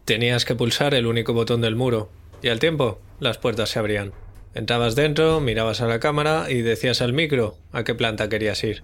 Tenías 0.05 0.45
que 0.45 0.57
pulsar 0.57 0.93
el 0.95 1.07
único 1.07 1.33
botón 1.33 1.61
del 1.61 1.77
muro, 1.77 2.11
y 2.43 2.49
al 2.49 2.59
tiempo 2.59 3.01
las 3.21 3.39
puertas 3.39 3.71
se 3.71 3.79
abrían. 3.79 4.13
Entrabas 4.55 4.97
dentro, 4.97 5.41
mirabas 5.41 5.81
a 5.81 5.87
la 5.87 6.01
cámara 6.01 6.47
y 6.51 6.63
decías 6.63 7.01
al 7.01 7.13
micro 7.13 7.59
a 7.73 7.85
qué 7.85 7.95
planta 7.95 8.29
querías 8.29 8.65
ir. 8.65 8.83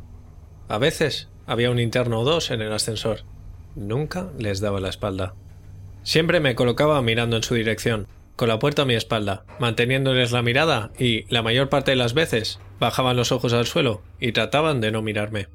A 0.69 0.79
veces 0.79 1.29
había 1.47 1.70
un 1.70 1.81
interno 1.81 2.20
o 2.20 2.25
dos 2.25 2.50
en 2.53 2.62
el 2.62 2.73
ascensor. 2.73 3.25
Nunca 3.75 4.31
les 4.38 4.61
daba 4.61 4.81
la 4.81 4.91
espalda. 4.91 5.35
Siempre 6.05 6.41
me 6.41 6.55
colocaba 6.55 7.03
mirando 7.03 7.37
en 7.37 7.43
su 7.43 7.55
dirección, 7.55 8.06
con 8.37 8.49
la 8.49 8.58
puerta 8.58 8.82
a 8.82 8.84
mi 8.84 8.94
espalda, 8.94 9.44
manteniéndoles 9.58 10.32
la 10.32 10.43
mirada 10.43 10.90
y, 10.99 11.25
la 11.32 11.43
mayor 11.43 11.69
parte 11.69 11.93
de 11.93 11.96
las 11.96 12.14
veces, 12.14 12.58
bajaban 12.81 13.17
los 13.17 13.32
ojos 13.32 13.52
al 13.52 13.67
suelo 13.67 14.02
y 14.19 14.32
trataban 14.32 14.81
de 14.81 14.90
no 14.90 15.02
mirarme. 15.02 15.49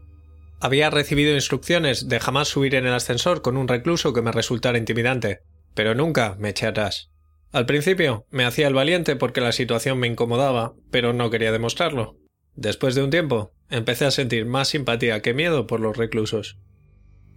Había 0.59 0.89
recibido 0.89 1.33
instrucciones 1.33 2.07
de 2.07 2.19
jamás 2.19 2.47
subir 2.47 2.75
en 2.75 2.85
el 2.85 2.94
ascensor 2.94 3.41
con 3.41 3.57
un 3.57 3.68
recluso 3.68 4.13
que 4.13 4.21
me 4.21 4.31
resultara 4.31 4.77
intimidante, 4.77 5.41
pero 5.74 5.96
nunca 5.96 6.36
me 6.39 6.50
eché 6.50 6.67
atrás. 6.67 7.12
Al 7.51 7.65
principio 7.65 8.25
me 8.29 8.46
hacía 8.46 8.67
el 8.67 8.74
valiente 8.74 9.15
porque 9.15 9.41
la 9.41 9.51
situación 9.51 10.00
me 10.00 10.07
incomodaba, 10.07 10.74
pero 10.91 11.13
no 11.13 11.29
quería 11.29 11.51
demostrarlo. 11.51 12.17
Después 12.55 12.96
de 12.96 13.03
un 13.03 13.12
tiempo, 13.12 13.53
empecé 13.69 14.05
a 14.05 14.12
sentir 14.12 14.46
más 14.46 14.69
simpatía 14.69 15.22
que 15.22 15.34
miedo 15.34 15.67
por 15.67 15.79
los 15.79 15.96
reclusos. 15.96 16.57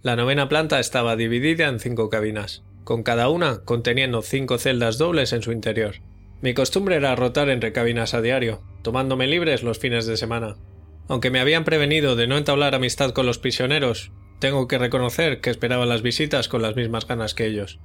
La 0.01 0.15
novena 0.15 0.49
planta 0.49 0.79
estaba 0.79 1.15
dividida 1.15 1.67
en 1.67 1.79
cinco 1.79 2.09
cabinas 2.09 2.63
con 2.83 3.03
cada 3.03 3.29
una 3.29 3.63
conteniendo 3.63 4.21
cinco 4.21 4.57
celdas 4.57 4.97
dobles 4.97 5.33
en 5.33 5.41
su 5.41 5.51
interior. 5.51 5.95
Mi 6.41 6.53
costumbre 6.53 6.95
era 6.95 7.15
rotar 7.15 7.49
entre 7.49 7.71
cabinas 7.71 8.13
a 8.13 8.21
diario, 8.21 8.63
tomándome 8.81 9.27
libres 9.27 9.63
los 9.63 9.79
fines 9.79 10.05
de 10.05 10.17
semana. 10.17 10.55
Aunque 11.07 11.29
me 11.29 11.39
habían 11.39 11.65
prevenido 11.65 12.15
de 12.15 12.27
no 12.27 12.37
entablar 12.37 12.73
amistad 12.73 13.11
con 13.11 13.25
los 13.25 13.37
prisioneros, 13.37 14.11
tengo 14.39 14.67
que 14.67 14.79
reconocer 14.79 15.39
que 15.39 15.51
esperaba 15.51 15.85
las 15.85 16.01
visitas 16.01 16.47
con 16.47 16.61
las 16.61 16.75
mismas 16.75 17.07
ganas 17.07 17.35
que 17.35 17.45
ellos. 17.45 17.79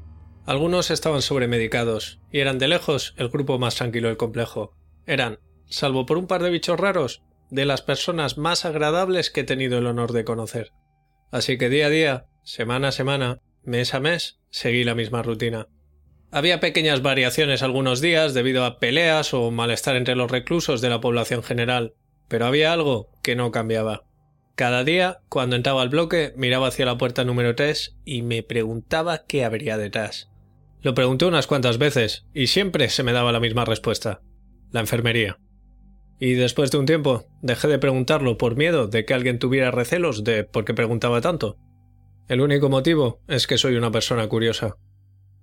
Algunos 0.46 0.90
estaban 0.90 1.22
sobremedicados, 1.22 2.20
y 2.30 2.38
eran 2.38 2.58
de 2.58 2.68
lejos 2.68 3.14
el 3.18 3.28
grupo 3.28 3.58
más 3.58 3.74
tranquilo 3.74 4.08
del 4.08 4.16
complejo. 4.16 4.72
Eran, 5.04 5.40
salvo 5.66 6.06
por 6.06 6.16
un 6.18 6.26
par 6.26 6.42
de 6.42 6.50
bichos 6.50 6.78
raros, 6.78 7.22
de 7.50 7.66
las 7.66 7.82
personas 7.82 8.38
más 8.38 8.64
agradables 8.64 9.30
que 9.30 9.40
he 9.40 9.44
tenido 9.44 9.78
el 9.78 9.86
honor 9.86 10.12
de 10.12 10.24
conocer. 10.24 10.72
Así 11.30 11.58
que 11.58 11.68
día 11.68 11.86
a 11.86 11.90
día, 11.90 12.26
semana 12.42 12.88
a 12.88 12.92
semana, 12.92 13.40
mes 13.64 13.92
a 13.92 14.00
mes, 14.00 14.38
seguí 14.56 14.84
la 14.84 14.94
misma 14.94 15.22
rutina. 15.22 15.68
Había 16.30 16.60
pequeñas 16.60 17.02
variaciones 17.02 17.62
algunos 17.62 18.00
días 18.00 18.32
debido 18.32 18.64
a 18.64 18.78
peleas 18.78 19.34
o 19.34 19.50
malestar 19.50 19.96
entre 19.96 20.16
los 20.16 20.30
reclusos 20.30 20.80
de 20.80 20.88
la 20.88 20.98
población 20.98 21.42
general, 21.42 21.92
pero 22.26 22.46
había 22.46 22.72
algo 22.72 23.10
que 23.22 23.36
no 23.36 23.50
cambiaba. 23.50 24.04
Cada 24.54 24.82
día, 24.82 25.18
cuando 25.28 25.56
entraba 25.56 25.82
al 25.82 25.90
bloque, 25.90 26.32
miraba 26.36 26.68
hacia 26.68 26.86
la 26.86 26.96
puerta 26.96 27.22
número 27.22 27.54
3 27.54 27.98
y 28.06 28.22
me 28.22 28.42
preguntaba 28.42 29.26
qué 29.26 29.44
habría 29.44 29.76
detrás. 29.76 30.30
Lo 30.80 30.94
pregunté 30.94 31.26
unas 31.26 31.46
cuantas 31.46 31.76
veces 31.76 32.25
y 32.32 32.46
siempre 32.46 32.88
se 32.88 33.02
me 33.02 33.12
daba 33.12 33.32
la 33.32 33.40
misma 33.40 33.66
respuesta. 33.66 34.22
La 34.72 34.80
enfermería. 34.80 35.38
Y 36.18 36.32
después 36.32 36.70
de 36.70 36.78
un 36.78 36.86
tiempo 36.86 37.26
dejé 37.42 37.68
de 37.68 37.78
preguntarlo 37.78 38.38
por 38.38 38.56
miedo 38.56 38.86
de 38.86 39.04
que 39.04 39.12
alguien 39.12 39.38
tuviera 39.38 39.70
recelos 39.70 40.25
de 40.25 40.44
por 40.44 40.64
qué 40.64 40.72
preguntaba 40.72 41.20
tanto. 41.20 41.58
El 42.28 42.40
único 42.40 42.68
motivo 42.68 43.21
es 43.28 43.47
que 43.47 43.56
soy 43.56 43.76
una 43.76 43.92
persona 43.92 44.26
curiosa. 44.26 44.76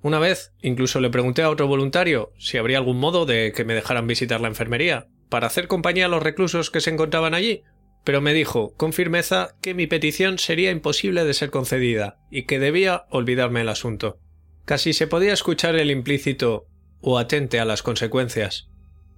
Una 0.01 0.19
vez 0.19 0.51
incluso 0.61 0.99
le 0.99 1.09
pregunté 1.09 1.41
a 1.41 1.49
otro 1.49 1.67
voluntario 1.67 2.33
si 2.37 2.57
habría 2.57 2.77
algún 2.77 2.99
modo 2.99 3.25
de 3.25 3.53
que 3.55 3.63
me 3.63 3.73
dejaran 3.73 4.05
visitar 4.05 4.41
la 4.41 4.49
enfermería, 4.49 5.07
para 5.29 5.47
hacer 5.47 5.67
compañía 5.67 6.07
a 6.07 6.09
los 6.09 6.21
reclusos 6.21 6.69
que 6.69 6.81
se 6.81 6.89
encontraban 6.89 7.33
allí, 7.33 7.63
pero 8.03 8.19
me 8.19 8.33
dijo 8.33 8.73
con 8.75 8.91
firmeza 8.91 9.55
que 9.61 9.73
mi 9.73 9.87
petición 9.87 10.39
sería 10.39 10.71
imposible 10.71 11.23
de 11.23 11.33
ser 11.33 11.51
concedida 11.51 12.19
y 12.29 12.43
que 12.43 12.59
debía 12.59 13.05
olvidarme 13.09 13.61
el 13.61 13.69
asunto. 13.69 14.19
Casi 14.65 14.91
se 14.91 15.07
podía 15.07 15.31
escuchar 15.31 15.75
el 15.75 15.89
implícito 15.89 16.67
o 16.99 17.17
atente 17.17 17.61
a 17.61 17.65
las 17.65 17.81
consecuencias. 17.81 18.69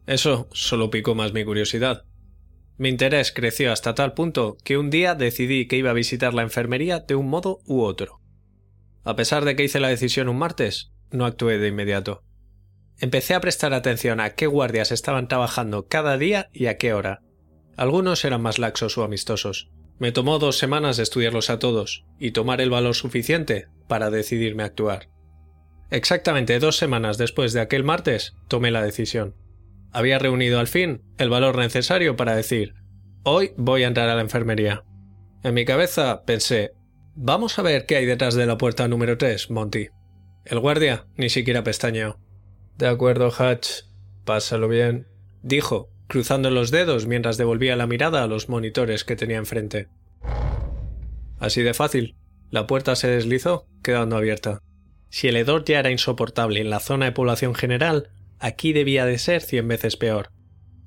Eso 0.06 0.48
solo 0.52 0.92
picó 0.92 1.16
más 1.16 1.34
mi 1.34 1.44
curiosidad. 1.44 2.06
Mi 2.77 2.89
interés 2.89 3.32
creció 3.32 3.72
hasta 3.72 3.96
tal 3.96 4.13
punto 4.13 4.58
que 4.63 4.77
un 4.77 4.89
día 4.89 5.15
decidí 5.15 5.67
que 5.67 5.77
iba 5.77 5.91
a 5.91 5.94
visitar 5.94 6.34
la 6.34 6.41
enfermería 6.41 7.00
de 7.00 7.15
un 7.15 7.29
modo 7.29 7.60
u 7.65 7.82
otro. 7.82 8.20
A 9.03 9.15
pesar 9.15 9.46
de 9.46 9.55
que 9.55 9.63
hice 9.63 9.79
la 9.79 9.88
decisión 9.88 10.27
un 10.27 10.38
martes, 10.38 10.91
no 11.12 11.25
actué 11.25 11.58
de 11.58 11.70
inmediato. 11.70 12.24
Empecé 13.00 13.34
a 13.34 13.41
prestar 13.41 13.74
atención 13.74 14.20
a 14.20 14.32
qué 14.32 14.48
guardias 14.48 14.91
estaban 14.91 15.27
trabajando 15.27 15.88
cada 15.88 16.17
día 16.17 16.50
y 16.53 16.65
a 16.65 16.77
qué 16.77 16.94
hora. 16.94 17.22
Algunos 17.77 18.24
eran 18.25 18.41
más 18.41 18.60
laxos 18.60 18.98
o 18.98 19.03
amistosos. 19.03 19.70
Me 20.00 20.12
tomó 20.12 20.39
dos 20.39 20.58
semanas 20.58 21.00
estudiarlos 21.00 21.50
a 21.50 21.60
todos 21.60 22.05
y 22.20 22.32
tomar 22.32 22.60
el 22.60 22.70
valor 22.70 22.96
suficiente 22.96 23.67
para 23.88 24.10
decidirme 24.10 24.63
a 24.63 24.67
actuar. 24.67 25.10
Exactamente 25.91 26.60
dos 26.60 26.77
semanas 26.77 27.17
después 27.17 27.53
de 27.53 27.62
aquel 27.62 27.84
martes 27.84 28.36
tomé 28.48 28.72
la 28.72 28.82
decisión. 28.82 29.36
Había 29.96 30.20
reunido 30.20 30.60
al 30.60 30.68
fin 30.68 31.04
el 31.18 31.30
valor 31.30 31.58
necesario 31.58 32.18
para 32.18 32.36
decir 32.36 32.74
hoy 33.24 33.54
voy 33.56 33.84
a 33.84 33.88
entrar 33.88 34.10
a 34.10 34.16
la 34.16 34.22
enfermería. 34.22 34.84
En 35.42 35.54
mi 35.54 35.64
cabeza 35.64 36.25
pensé 36.25 36.74
vamos 37.16 37.58
a 37.58 37.62
ver 37.62 37.86
qué 37.86 37.96
hay 37.96 38.06
detrás 38.06 38.36
de 38.36 38.46
la 38.46 38.58
puerta 38.58 38.90
número 38.90 39.18
3, 39.18 39.52
Monty. 39.52 39.88
El 40.44 40.60
guardia 40.60 41.06
ni 41.16 41.30
siquiera 41.30 41.64
pestañeó. 41.64 42.20
De 42.78 42.88
acuerdo, 42.88 43.32
Hatch. 43.32 43.84
Pásalo 44.25 44.68
bien, 44.68 45.08
dijo, 45.44 45.90
cruzando 46.08 46.50
los 46.50 46.72
dedos 46.72 47.08
mientras 47.08 47.38
devolvía 47.38 47.78
la 47.78 47.88
mirada 47.88 48.22
a 48.22 48.28
los 48.28 48.50
monitores 48.50 49.06
que 49.06 49.16
tenía 49.16 49.38
enfrente. 49.38 49.88
Así 51.40 51.62
de 51.62 51.74
fácil. 51.74 52.18
La 52.50 52.68
puerta 52.68 52.98
se 52.98 53.08
deslizó, 53.08 53.66
quedando 53.82 54.18
abierta. 54.18 54.60
Si 55.10 55.30
el 55.30 55.38
hedor 55.38 55.64
ya 55.64 55.80
era 55.80 55.90
insoportable 55.90 56.60
en 56.60 56.70
la 56.70 56.82
zona 56.82 57.06
de 57.06 57.14
población 57.14 57.56
general, 57.56 58.10
aquí 58.39 58.74
debía 58.74 59.06
de 59.06 59.18
ser 59.18 59.42
cien 59.42 59.68
veces 59.68 59.98
peor. 59.98 60.30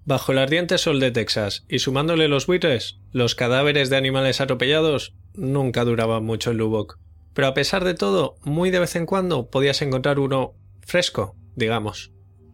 Bajo 0.04 0.32
el 0.32 0.38
ardiente 0.38 0.78
sol 0.78 1.00
de 1.00 1.10
Texas 1.10 1.64
y 1.68 1.80
sumándole 1.80 2.28
los 2.28 2.46
buitres, 2.46 2.98
los 3.12 3.34
cadáveres 3.34 3.90
de 3.90 3.96
animales 3.96 4.40
atropellados 4.40 5.14
nunca 5.34 5.84
duraban 5.84 6.24
mucho 6.24 6.50
en 6.50 6.56
Lubbock. 6.56 6.98
Pero 7.34 7.48
a 7.48 7.54
pesar 7.54 7.84
de 7.84 7.94
todo, 7.94 8.36
muy 8.42 8.70
de 8.70 8.80
vez 8.80 8.96
en 8.96 9.06
cuando 9.06 9.50
podías 9.50 9.82
encontrar 9.82 10.18
uno 10.18 10.54
fresco, 10.80 11.36
digamos. 11.56 12.10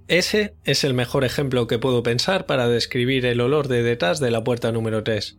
Ese 0.08 0.56
es 0.64 0.84
el 0.84 0.92
mejor 0.92 1.24
ejemplo 1.24 1.66
que 1.66 1.78
puedo 1.78 2.02
pensar 2.02 2.44
para 2.44 2.68
describir 2.68 3.24
el 3.24 3.40
olor 3.40 3.68
de 3.68 3.82
detrás 3.82 4.20
de 4.20 4.30
la 4.30 4.44
puerta 4.44 4.72
número 4.72 5.02
3. 5.02 5.38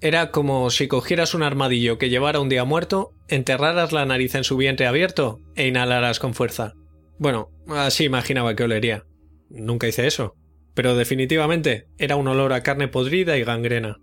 Era 0.00 0.30
como 0.30 0.70
si 0.70 0.88
cogieras 0.88 1.34
un 1.34 1.42
armadillo 1.42 1.98
que 1.98 2.10
llevara 2.10 2.38
un 2.38 2.48
día 2.48 2.64
muerto, 2.64 3.12
enterraras 3.28 3.92
la 3.92 4.04
nariz 4.04 4.34
en 4.34 4.44
su 4.44 4.56
vientre 4.56 4.86
abierto 4.86 5.40
e 5.56 5.66
inhalaras 5.66 6.18
con 6.20 6.34
fuerza. 6.34 6.74
Bueno, 7.18 7.50
así 7.68 8.04
imaginaba 8.04 8.54
que 8.54 8.64
olería. 8.64 9.06
Nunca 9.48 9.88
hice 9.88 10.06
eso. 10.06 10.36
Pero 10.74 10.96
definitivamente 10.96 11.88
era 11.96 12.16
un 12.16 12.28
olor 12.28 12.52
a 12.52 12.62
carne 12.62 12.88
podrida 12.88 13.38
y 13.38 13.44
gangrena. 13.44 14.00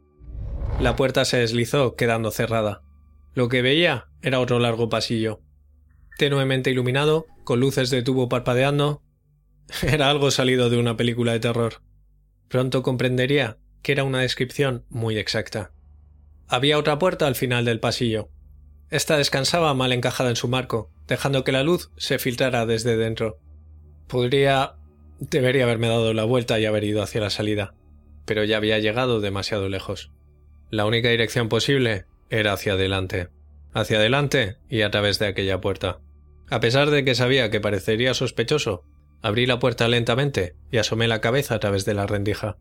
La 0.79 0.95
puerta 0.95 1.23
se 1.23 1.37
deslizó, 1.37 1.95
quedando 1.95 2.31
cerrada. 2.31 2.81
Lo 3.35 3.47
que 3.47 3.61
veía 3.61 4.07
era 4.21 4.39
otro 4.39 4.59
largo 4.59 4.89
pasillo. 4.89 5.41
Tenuemente 6.17 6.71
iluminado, 6.71 7.27
con 7.43 7.59
luces 7.59 7.89
de 7.89 8.01
tubo 8.01 8.29
parpadeando, 8.29 9.03
era 9.83 10.09
algo 10.09 10.31
salido 10.31 10.69
de 10.69 10.77
una 10.77 10.97
película 10.97 11.33
de 11.33 11.39
terror. 11.39 11.81
Pronto 12.47 12.83
comprendería 12.83 13.57
que 13.81 13.91
era 13.91 14.03
una 14.03 14.21
descripción 14.21 14.85
muy 14.89 15.17
exacta. 15.17 15.71
Había 16.47 16.77
otra 16.77 16.99
puerta 16.99 17.27
al 17.27 17.35
final 17.35 17.65
del 17.65 17.79
pasillo. 17.79 18.29
Esta 18.89 19.17
descansaba 19.17 19.73
mal 19.73 19.91
encajada 19.91 20.29
en 20.29 20.35
su 20.35 20.47
marco, 20.47 20.91
dejando 21.07 21.43
que 21.43 21.51
la 21.51 21.63
luz 21.63 21.91
se 21.97 22.19
filtrara 22.19 22.65
desde 22.65 22.97
dentro. 22.97 23.37
Podría. 24.07 24.75
debería 25.19 25.63
haberme 25.63 25.87
dado 25.87 26.13
la 26.13 26.23
vuelta 26.23 26.59
y 26.59 26.65
haber 26.65 26.83
ido 26.83 27.01
hacia 27.01 27.21
la 27.21 27.29
salida, 27.29 27.73
pero 28.25 28.43
ya 28.43 28.57
había 28.57 28.79
llegado 28.79 29.21
demasiado 29.21 29.69
lejos. 29.69 30.11
La 30.69 30.85
única 30.85 31.09
dirección 31.09 31.49
posible 31.49 32.05
era 32.29 32.53
hacia 32.53 32.73
adelante. 32.73 33.29
Hacia 33.73 33.97
adelante 33.97 34.57
y 34.69 34.81
a 34.81 34.91
través 34.91 35.19
de 35.19 35.27
aquella 35.27 35.61
puerta. 35.61 35.99
A 36.49 36.59
pesar 36.59 36.89
de 36.89 37.03
que 37.03 37.15
sabía 37.15 37.49
que 37.49 37.61
parecería 37.61 38.13
sospechoso, 38.13 38.83
Abrí 39.23 39.45
la 39.45 39.57
puerta 39.57 39.87
lentamente 39.87 40.57
y 40.69 40.77
asomé 40.77 41.07
la 41.07 41.21
cabeza 41.21 41.55
a 41.55 41.59
través 41.59 41.85
de 41.85 41.93
la 41.93 42.05
rendija. 42.05 42.57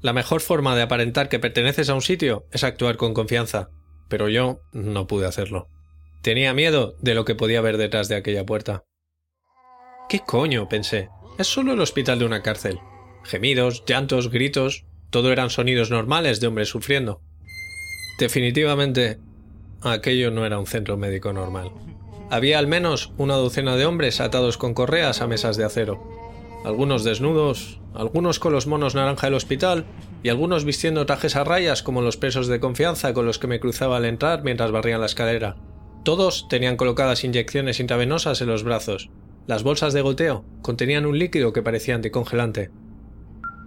La 0.00 0.14
mejor 0.14 0.40
forma 0.40 0.74
de 0.74 0.80
aparentar 0.80 1.28
que 1.28 1.38
perteneces 1.38 1.90
a 1.90 1.94
un 1.94 2.00
sitio 2.00 2.46
es 2.50 2.64
actuar 2.64 2.96
con 2.96 3.12
confianza, 3.12 3.68
pero 4.08 4.30
yo 4.30 4.60
no 4.72 5.06
pude 5.06 5.26
hacerlo. 5.26 5.68
Tenía 6.26 6.54
miedo 6.54 6.96
de 6.98 7.14
lo 7.14 7.24
que 7.24 7.36
podía 7.36 7.60
ver 7.60 7.76
detrás 7.76 8.08
de 8.08 8.16
aquella 8.16 8.44
puerta. 8.44 8.84
¿Qué 10.08 10.18
coño? 10.26 10.68
pensé. 10.68 11.08
Es 11.38 11.46
solo 11.46 11.72
el 11.72 11.80
hospital 11.80 12.18
de 12.18 12.24
una 12.24 12.42
cárcel. 12.42 12.80
Gemidos, 13.22 13.84
llantos, 13.86 14.28
gritos, 14.28 14.86
todo 15.10 15.30
eran 15.30 15.50
sonidos 15.50 15.92
normales 15.92 16.40
de 16.40 16.48
hombres 16.48 16.68
sufriendo. 16.68 17.20
Definitivamente, 18.18 19.20
aquello 19.82 20.32
no 20.32 20.44
era 20.44 20.58
un 20.58 20.66
centro 20.66 20.96
médico 20.96 21.32
normal. 21.32 21.70
Había 22.28 22.58
al 22.58 22.66
menos 22.66 23.12
una 23.18 23.36
docena 23.36 23.76
de 23.76 23.86
hombres 23.86 24.20
atados 24.20 24.58
con 24.58 24.74
correas 24.74 25.20
a 25.22 25.28
mesas 25.28 25.56
de 25.56 25.62
acero. 25.62 26.02
Algunos 26.64 27.04
desnudos, 27.04 27.78
algunos 27.94 28.40
con 28.40 28.52
los 28.52 28.66
monos 28.66 28.96
naranja 28.96 29.28
del 29.28 29.34
hospital 29.34 29.84
y 30.24 30.30
algunos 30.30 30.64
vistiendo 30.64 31.06
trajes 31.06 31.36
a 31.36 31.44
rayas 31.44 31.84
como 31.84 32.02
los 32.02 32.16
presos 32.16 32.48
de 32.48 32.58
confianza 32.58 33.14
con 33.14 33.26
los 33.26 33.38
que 33.38 33.46
me 33.46 33.60
cruzaba 33.60 33.98
al 33.98 34.06
entrar 34.06 34.42
mientras 34.42 34.72
barrían 34.72 34.98
la 34.98 35.06
escalera. 35.06 35.54
Todos 36.06 36.46
tenían 36.48 36.76
colocadas 36.76 37.24
inyecciones 37.24 37.80
intravenosas 37.80 38.40
en 38.40 38.46
los 38.46 38.62
brazos. 38.62 39.10
Las 39.48 39.64
bolsas 39.64 39.92
de 39.92 40.02
goteo 40.02 40.44
contenían 40.62 41.04
un 41.04 41.18
líquido 41.18 41.52
que 41.52 41.62
parecía 41.62 41.96
anticongelante. 41.96 42.70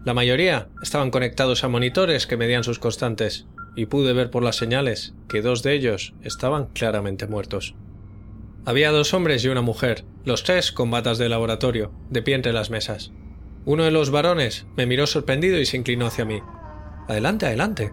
La 0.05 0.13
mayoría 0.13 0.69
estaban 0.81 1.11
conectados 1.11 1.65
a 1.65 1.67
monitores 1.67 2.27
que 2.27 2.37
medían 2.37 2.63
sus 2.63 2.79
constantes, 2.79 3.45
y 3.75 3.87
pude 3.87 4.13
ver 4.13 4.31
por 4.31 4.41
las 4.41 4.55
señales 4.55 5.15
que 5.27 5.41
dos 5.41 5.63
de 5.63 5.73
ellos 5.73 6.13
estaban 6.23 6.67
claramente 6.67 7.27
muertos. 7.27 7.75
Había 8.63 8.91
dos 8.91 9.13
hombres 9.13 9.43
y 9.43 9.49
una 9.49 9.61
mujer, 9.61 10.05
los 10.23 10.45
tres 10.45 10.71
con 10.71 10.89
batas 10.89 11.17
de 11.17 11.27
laboratorio, 11.27 11.91
de 12.09 12.21
pie 12.21 12.35
entre 12.35 12.53
las 12.53 12.69
mesas. 12.69 13.11
Uno 13.65 13.83
de 13.83 13.91
los 13.91 14.11
varones 14.11 14.65
me 14.77 14.85
miró 14.85 15.07
sorprendido 15.07 15.59
y 15.59 15.65
se 15.65 15.75
inclinó 15.75 16.05
hacia 16.05 16.23
mí. 16.23 16.39
Adelante, 17.09 17.47
adelante. 17.47 17.91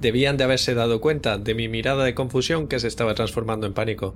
Debían 0.00 0.36
de 0.36 0.44
haberse 0.44 0.74
dado 0.74 1.00
cuenta 1.00 1.38
de 1.38 1.54
mi 1.54 1.68
mirada 1.68 2.04
de 2.04 2.14
confusión 2.14 2.68
que 2.68 2.78
se 2.78 2.88
estaba 2.88 3.14
transformando 3.14 3.66
en 3.66 3.72
pánico. 3.72 4.14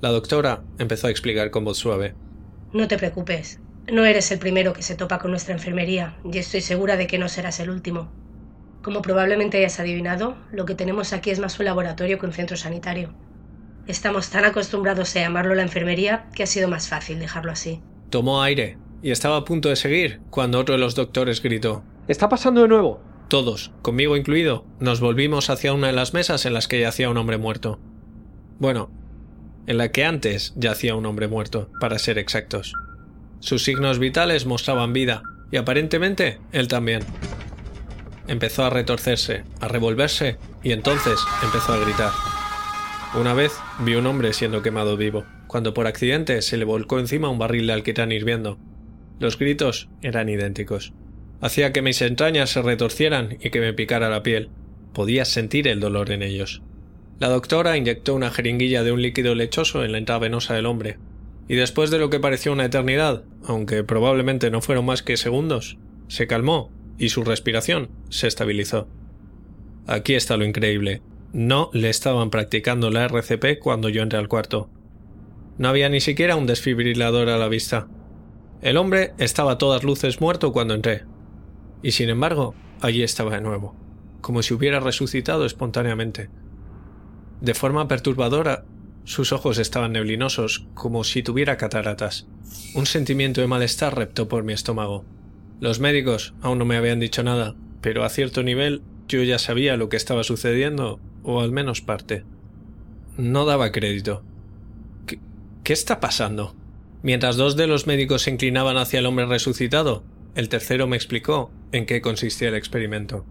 La 0.00 0.10
doctora 0.10 0.62
empezó 0.78 1.08
a 1.08 1.10
explicar 1.10 1.50
con 1.50 1.64
voz 1.64 1.76
suave. 1.76 2.14
No 2.72 2.88
te 2.88 2.96
preocupes. 2.96 3.60
No 3.92 4.04
eres 4.04 4.30
el 4.30 4.38
primero 4.38 4.72
que 4.72 4.82
se 4.82 4.94
topa 4.94 5.18
con 5.18 5.30
nuestra 5.30 5.52
enfermería, 5.52 6.16
y 6.24 6.38
estoy 6.38 6.60
segura 6.60 6.96
de 6.96 7.06
que 7.06 7.18
no 7.18 7.28
serás 7.28 7.60
el 7.60 7.70
último. 7.70 8.10
Como 8.82 9.02
probablemente 9.02 9.58
hayas 9.58 9.78
adivinado, 9.78 10.36
lo 10.52 10.64
que 10.64 10.74
tenemos 10.74 11.12
aquí 11.12 11.30
es 11.30 11.38
más 11.38 11.58
un 11.58 11.66
laboratorio 11.66 12.18
que 12.18 12.26
un 12.26 12.32
centro 12.32 12.56
sanitario. 12.56 13.12
Estamos 13.86 14.30
tan 14.30 14.44
acostumbrados 14.44 15.14
a 15.16 15.20
llamarlo 15.20 15.54
la 15.54 15.62
enfermería 15.62 16.28
que 16.34 16.44
ha 16.44 16.46
sido 16.46 16.68
más 16.68 16.88
fácil 16.88 17.18
dejarlo 17.18 17.52
así. 17.52 17.82
Tomó 18.08 18.42
aire 18.42 18.78
y 19.02 19.10
estaba 19.10 19.36
a 19.36 19.44
punto 19.44 19.68
de 19.68 19.76
seguir 19.76 20.20
cuando 20.30 20.58
otro 20.58 20.74
de 20.74 20.80
los 20.80 20.94
doctores 20.94 21.42
gritó. 21.42 21.82
Está 22.08 22.28
pasando 22.28 22.62
de 22.62 22.68
nuevo. 22.68 23.02
Todos, 23.30 23.70
conmigo 23.82 24.16
incluido, 24.16 24.66
nos 24.80 24.98
volvimos 24.98 25.50
hacia 25.50 25.72
una 25.72 25.86
de 25.86 25.92
las 25.92 26.14
mesas 26.14 26.46
en 26.46 26.52
las 26.52 26.66
que 26.66 26.80
yacía 26.80 27.08
un 27.10 27.16
hombre 27.16 27.38
muerto. 27.38 27.78
Bueno, 28.58 28.90
en 29.68 29.78
la 29.78 29.92
que 29.92 30.04
antes 30.04 30.52
yacía 30.56 30.96
un 30.96 31.06
hombre 31.06 31.28
muerto, 31.28 31.70
para 31.78 32.00
ser 32.00 32.18
exactos. 32.18 32.74
Sus 33.38 33.62
signos 33.62 34.00
vitales 34.00 34.46
mostraban 34.46 34.92
vida, 34.92 35.22
y 35.52 35.58
aparentemente 35.58 36.40
él 36.50 36.66
también. 36.66 37.04
Empezó 38.26 38.64
a 38.64 38.70
retorcerse, 38.70 39.44
a 39.60 39.68
revolverse, 39.68 40.36
y 40.64 40.72
entonces 40.72 41.20
empezó 41.44 41.74
a 41.74 41.78
gritar. 41.78 42.10
Una 43.14 43.32
vez 43.32 43.52
vi 43.78 43.94
un 43.94 44.08
hombre 44.08 44.32
siendo 44.32 44.60
quemado 44.60 44.96
vivo, 44.96 45.24
cuando 45.46 45.72
por 45.72 45.86
accidente 45.86 46.42
se 46.42 46.56
le 46.56 46.64
volcó 46.64 46.98
encima 46.98 47.28
un 47.28 47.38
barril 47.38 47.68
de 47.68 47.74
alquitrán 47.74 48.10
hirviendo. 48.10 48.58
Los 49.20 49.38
gritos 49.38 49.88
eran 50.02 50.28
idénticos. 50.28 50.92
Hacía 51.40 51.72
que 51.72 51.82
mis 51.82 52.02
entrañas 52.02 52.50
se 52.50 52.62
retorcieran 52.62 53.38
y 53.40 53.50
que 53.50 53.60
me 53.60 53.72
picara 53.72 54.10
la 54.10 54.22
piel. 54.22 54.50
Podía 54.92 55.24
sentir 55.24 55.68
el 55.68 55.80
dolor 55.80 56.10
en 56.10 56.22
ellos. 56.22 56.62
La 57.18 57.28
doctora 57.28 57.76
inyectó 57.76 58.14
una 58.14 58.30
jeringuilla 58.30 58.82
de 58.82 58.92
un 58.92 59.02
líquido 59.02 59.34
lechoso 59.34 59.84
en 59.84 59.92
la 59.92 59.98
entrada 59.98 60.20
venosa 60.20 60.54
del 60.54 60.66
hombre, 60.66 60.98
y 61.48 61.54
después 61.54 61.90
de 61.90 61.98
lo 61.98 62.10
que 62.10 62.20
pareció 62.20 62.52
una 62.52 62.64
eternidad, 62.64 63.24
aunque 63.44 63.84
probablemente 63.84 64.50
no 64.50 64.60
fueron 64.60 64.86
más 64.86 65.02
que 65.02 65.16
segundos, 65.16 65.78
se 66.08 66.26
calmó 66.26 66.70
y 66.98 67.08
su 67.08 67.24
respiración 67.24 67.90
se 68.08 68.26
estabilizó. 68.26 68.88
Aquí 69.86 70.14
está 70.14 70.36
lo 70.36 70.44
increíble. 70.44 71.02
No 71.32 71.70
le 71.72 71.90
estaban 71.90 72.30
practicando 72.30 72.90
la 72.90 73.04
RCP 73.04 73.58
cuando 73.58 73.88
yo 73.88 74.02
entré 74.02 74.18
al 74.18 74.28
cuarto. 74.28 74.70
No 75.58 75.68
había 75.68 75.88
ni 75.88 76.00
siquiera 76.00 76.36
un 76.36 76.46
desfibrilador 76.46 77.28
a 77.28 77.38
la 77.38 77.48
vista. 77.48 77.88
El 78.62 78.76
hombre 78.76 79.12
estaba 79.18 79.52
a 79.52 79.58
todas 79.58 79.84
luces 79.84 80.20
muerto 80.20 80.52
cuando 80.52 80.74
entré. 80.74 81.02
Y 81.82 81.92
sin 81.92 82.10
embargo, 82.10 82.54
allí 82.80 83.02
estaba 83.02 83.34
de 83.34 83.40
nuevo. 83.40 83.74
como 84.20 84.42
si 84.42 84.52
hubiera 84.52 84.80
resucitado 84.80 85.46
espontáneamente. 85.46 86.28
De 87.40 87.54
forma 87.54 87.88
perturbadora, 87.88 88.64
sus 89.04 89.32
ojos 89.32 89.58
estaban 89.58 89.92
neblinosos, 89.92 90.66
como 90.74 91.04
si 91.04 91.22
tuviera 91.22 91.56
cataratas. 91.56 92.26
Un 92.74 92.84
sentimiento 92.84 93.40
de 93.40 93.46
malestar 93.46 93.96
reptó 93.96 94.28
por 94.28 94.44
mi 94.44 94.52
estómago. 94.52 95.06
Los 95.58 95.80
médicos 95.80 96.34
aún 96.42 96.58
no 96.58 96.66
me 96.66 96.76
habían 96.76 97.00
dicho 97.00 97.22
nada, 97.22 97.54
pero 97.80 98.04
a 98.04 98.10
cierto 98.10 98.42
nivel 98.42 98.82
yo 99.08 99.22
ya 99.22 99.38
sabía 99.38 99.78
lo 99.78 99.88
que 99.88 99.96
estaba 99.96 100.22
sucediendo, 100.22 101.00
o 101.22 101.40
al 101.40 101.50
menos 101.50 101.80
parte. 101.80 102.24
No 103.16 103.46
daba 103.46 103.72
crédito. 103.72 104.22
¿Qué, 105.06 105.18
qué 105.64 105.72
está 105.72 105.98
pasando? 105.98 106.54
Mientras 107.02 107.36
dos 107.36 107.56
de 107.56 107.66
los 107.66 107.86
médicos 107.86 108.22
se 108.22 108.30
inclinaban 108.30 108.76
hacia 108.76 108.98
el 108.98 109.06
hombre 109.06 109.24
resucitado, 109.24 110.04
el 110.34 110.50
tercero 110.50 110.86
me 110.86 110.96
explicó 110.96 111.50
en 111.72 111.86
qué 111.86 112.00
consistía 112.00 112.48
el 112.48 112.54
experimento. 112.54 113.24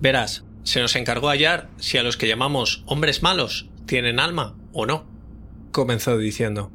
Verás, 0.00 0.44
se 0.62 0.80
nos 0.80 0.96
encargó 0.96 1.28
hallar 1.28 1.68
si 1.78 1.98
a 1.98 2.02
los 2.02 2.16
que 2.16 2.28
llamamos 2.28 2.82
hombres 2.86 3.22
malos 3.22 3.68
tienen 3.86 4.20
alma 4.20 4.56
o 4.72 4.86
no, 4.86 5.06
comenzó 5.72 6.16
diciendo. 6.18 6.70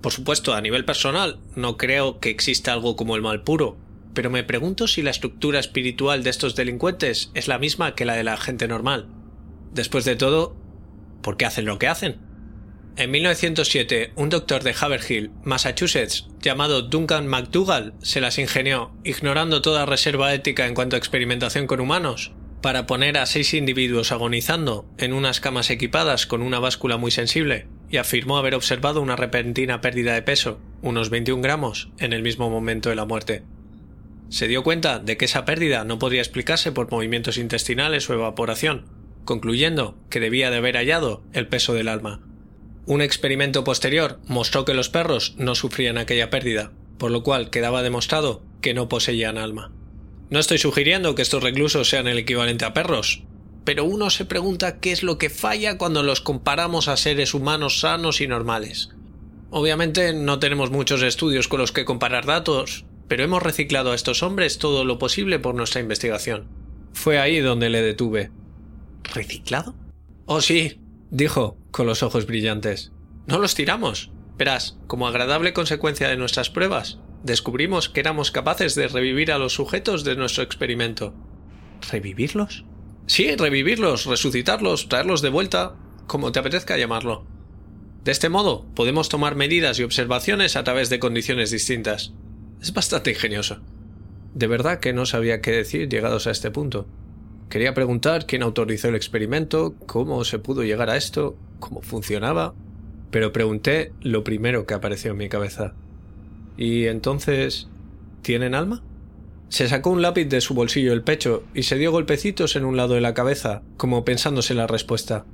Por 0.00 0.12
supuesto, 0.12 0.54
a 0.54 0.60
nivel 0.60 0.84
personal, 0.84 1.38
no 1.54 1.76
creo 1.76 2.18
que 2.18 2.30
exista 2.30 2.72
algo 2.72 2.96
como 2.96 3.14
el 3.14 3.22
mal 3.22 3.42
puro, 3.42 3.76
pero 4.14 4.30
me 4.30 4.42
pregunto 4.42 4.88
si 4.88 5.02
la 5.02 5.10
estructura 5.10 5.60
espiritual 5.60 6.24
de 6.24 6.30
estos 6.30 6.56
delincuentes 6.56 7.30
es 7.34 7.46
la 7.46 7.58
misma 7.58 7.94
que 7.94 8.04
la 8.04 8.14
de 8.14 8.24
la 8.24 8.36
gente 8.36 8.66
normal. 8.66 9.06
Después 9.72 10.04
de 10.04 10.16
todo, 10.16 10.56
¿por 11.22 11.36
qué 11.36 11.46
hacen 11.46 11.66
lo 11.66 11.78
que 11.78 11.86
hacen? 11.86 12.18
En 12.94 13.10
1907, 13.10 14.12
un 14.16 14.28
doctor 14.28 14.62
de 14.62 14.74
Haverhill, 14.78 15.30
Massachusetts, 15.44 16.26
llamado 16.42 16.82
Duncan 16.82 17.26
McDougall, 17.26 17.94
se 18.02 18.20
las 18.20 18.38
ingenió, 18.38 18.92
ignorando 19.02 19.62
toda 19.62 19.86
reserva 19.86 20.34
ética 20.34 20.66
en 20.66 20.74
cuanto 20.74 20.96
a 20.96 20.98
experimentación 20.98 21.66
con 21.66 21.80
humanos, 21.80 22.32
para 22.60 22.86
poner 22.86 23.16
a 23.16 23.24
seis 23.24 23.54
individuos 23.54 24.12
agonizando 24.12 24.84
en 24.98 25.14
unas 25.14 25.40
camas 25.40 25.70
equipadas 25.70 26.26
con 26.26 26.42
una 26.42 26.58
báscula 26.58 26.98
muy 26.98 27.10
sensible, 27.10 27.66
y 27.90 27.96
afirmó 27.96 28.36
haber 28.36 28.54
observado 28.54 29.00
una 29.00 29.16
repentina 29.16 29.80
pérdida 29.80 30.12
de 30.12 30.22
peso, 30.22 30.60
unos 30.82 31.08
21 31.08 31.42
gramos, 31.42 31.88
en 31.98 32.12
el 32.12 32.22
mismo 32.22 32.50
momento 32.50 32.90
de 32.90 32.96
la 32.96 33.06
muerte. 33.06 33.42
Se 34.28 34.48
dio 34.48 34.62
cuenta 34.62 34.98
de 34.98 35.16
que 35.16 35.24
esa 35.24 35.46
pérdida 35.46 35.84
no 35.84 35.98
podía 35.98 36.20
explicarse 36.20 36.72
por 36.72 36.90
movimientos 36.90 37.38
intestinales 37.38 38.08
o 38.10 38.14
evaporación, 38.14 38.84
concluyendo 39.24 39.96
que 40.10 40.20
debía 40.20 40.50
de 40.50 40.58
haber 40.58 40.76
hallado 40.76 41.22
el 41.32 41.48
peso 41.48 41.72
del 41.72 41.88
alma. 41.88 42.20
Un 42.84 43.00
experimento 43.00 43.62
posterior 43.62 44.18
mostró 44.26 44.64
que 44.64 44.74
los 44.74 44.88
perros 44.88 45.34
no 45.36 45.54
sufrían 45.54 45.98
aquella 45.98 46.30
pérdida, 46.30 46.72
por 46.98 47.10
lo 47.10 47.22
cual 47.22 47.50
quedaba 47.50 47.82
demostrado 47.82 48.42
que 48.60 48.74
no 48.74 48.88
poseían 48.88 49.38
alma. 49.38 49.70
No 50.30 50.40
estoy 50.40 50.58
sugiriendo 50.58 51.14
que 51.14 51.22
estos 51.22 51.42
reclusos 51.42 51.88
sean 51.88 52.08
el 52.08 52.18
equivalente 52.18 52.64
a 52.64 52.74
perros, 52.74 53.22
pero 53.64 53.84
uno 53.84 54.10
se 54.10 54.24
pregunta 54.24 54.80
qué 54.80 54.90
es 54.90 55.02
lo 55.02 55.18
que 55.18 55.30
falla 55.30 55.78
cuando 55.78 56.02
los 56.02 56.20
comparamos 56.20 56.88
a 56.88 56.96
seres 56.96 57.34
humanos 57.34 57.80
sanos 57.80 58.20
y 58.20 58.26
normales. 58.26 58.90
Obviamente 59.50 60.12
no 60.14 60.38
tenemos 60.38 60.70
muchos 60.70 61.02
estudios 61.02 61.46
con 61.46 61.60
los 61.60 61.70
que 61.70 61.84
comparar 61.84 62.26
datos, 62.26 62.84
pero 63.06 63.22
hemos 63.22 63.42
reciclado 63.42 63.92
a 63.92 63.94
estos 63.94 64.22
hombres 64.22 64.58
todo 64.58 64.84
lo 64.84 64.98
posible 64.98 65.38
por 65.38 65.54
nuestra 65.54 65.80
investigación. 65.80 66.48
Fue 66.94 67.18
ahí 67.18 67.38
donde 67.40 67.68
le 67.68 67.82
detuve. 67.82 68.30
¿Reciclado? 69.14 69.74
Oh, 70.24 70.40
sí, 70.40 70.80
dijo, 71.12 71.58
con 71.70 71.86
los 71.86 72.02
ojos 72.02 72.26
brillantes. 72.26 72.90
No 73.26 73.38
los 73.38 73.54
tiramos. 73.54 74.10
Verás, 74.36 74.78
como 74.86 75.06
agradable 75.06 75.52
consecuencia 75.52 76.08
de 76.08 76.16
nuestras 76.16 76.50
pruebas, 76.50 76.98
descubrimos 77.22 77.88
que 77.88 78.00
éramos 78.00 78.30
capaces 78.30 78.74
de 78.74 78.88
revivir 78.88 79.30
a 79.30 79.38
los 79.38 79.52
sujetos 79.52 80.04
de 80.04 80.16
nuestro 80.16 80.42
experimento. 80.42 81.14
¿Revivirlos? 81.90 82.64
Sí, 83.06 83.36
revivirlos, 83.36 84.06
resucitarlos, 84.06 84.88
traerlos 84.88 85.20
de 85.20 85.28
vuelta, 85.28 85.76
como 86.06 86.32
te 86.32 86.40
apetezca 86.40 86.78
llamarlo. 86.78 87.26
De 88.04 88.10
este 88.10 88.30
modo, 88.30 88.64
podemos 88.74 89.10
tomar 89.10 89.36
medidas 89.36 89.78
y 89.78 89.82
observaciones 89.82 90.56
a 90.56 90.64
través 90.64 90.88
de 90.88 90.98
condiciones 90.98 91.50
distintas. 91.50 92.14
Es 92.60 92.72
bastante 92.72 93.10
ingenioso. 93.10 93.60
De 94.34 94.46
verdad 94.46 94.80
que 94.80 94.94
no 94.94 95.04
sabía 95.04 95.42
qué 95.42 95.52
decir 95.52 95.88
llegados 95.90 96.26
a 96.26 96.30
este 96.30 96.50
punto. 96.50 96.88
Quería 97.52 97.74
preguntar 97.74 98.24
quién 98.24 98.42
autorizó 98.42 98.88
el 98.88 98.94
experimento, 98.94 99.74
cómo 99.84 100.24
se 100.24 100.38
pudo 100.38 100.62
llegar 100.62 100.88
a 100.88 100.96
esto, 100.96 101.36
cómo 101.60 101.82
funcionaba, 101.82 102.54
pero 103.10 103.30
pregunté 103.30 103.92
lo 104.00 104.24
primero 104.24 104.64
que 104.64 104.72
apareció 104.72 105.10
en 105.10 105.18
mi 105.18 105.28
cabeza. 105.28 105.74
¿Y 106.56 106.86
entonces... 106.86 107.68
¿Tienen 108.22 108.54
alma? 108.54 108.82
Se 109.50 109.68
sacó 109.68 109.90
un 109.90 110.00
lápiz 110.00 110.24
de 110.24 110.40
su 110.40 110.54
bolsillo 110.54 110.92
del 110.92 111.02
pecho 111.02 111.44
y 111.52 111.64
se 111.64 111.76
dio 111.76 111.92
golpecitos 111.92 112.56
en 112.56 112.64
un 112.64 112.78
lado 112.78 112.94
de 112.94 113.02
la 113.02 113.12
cabeza, 113.12 113.60
como 113.76 114.02
pensándose 114.02 114.54
la 114.54 114.66
respuesta. 114.66 115.26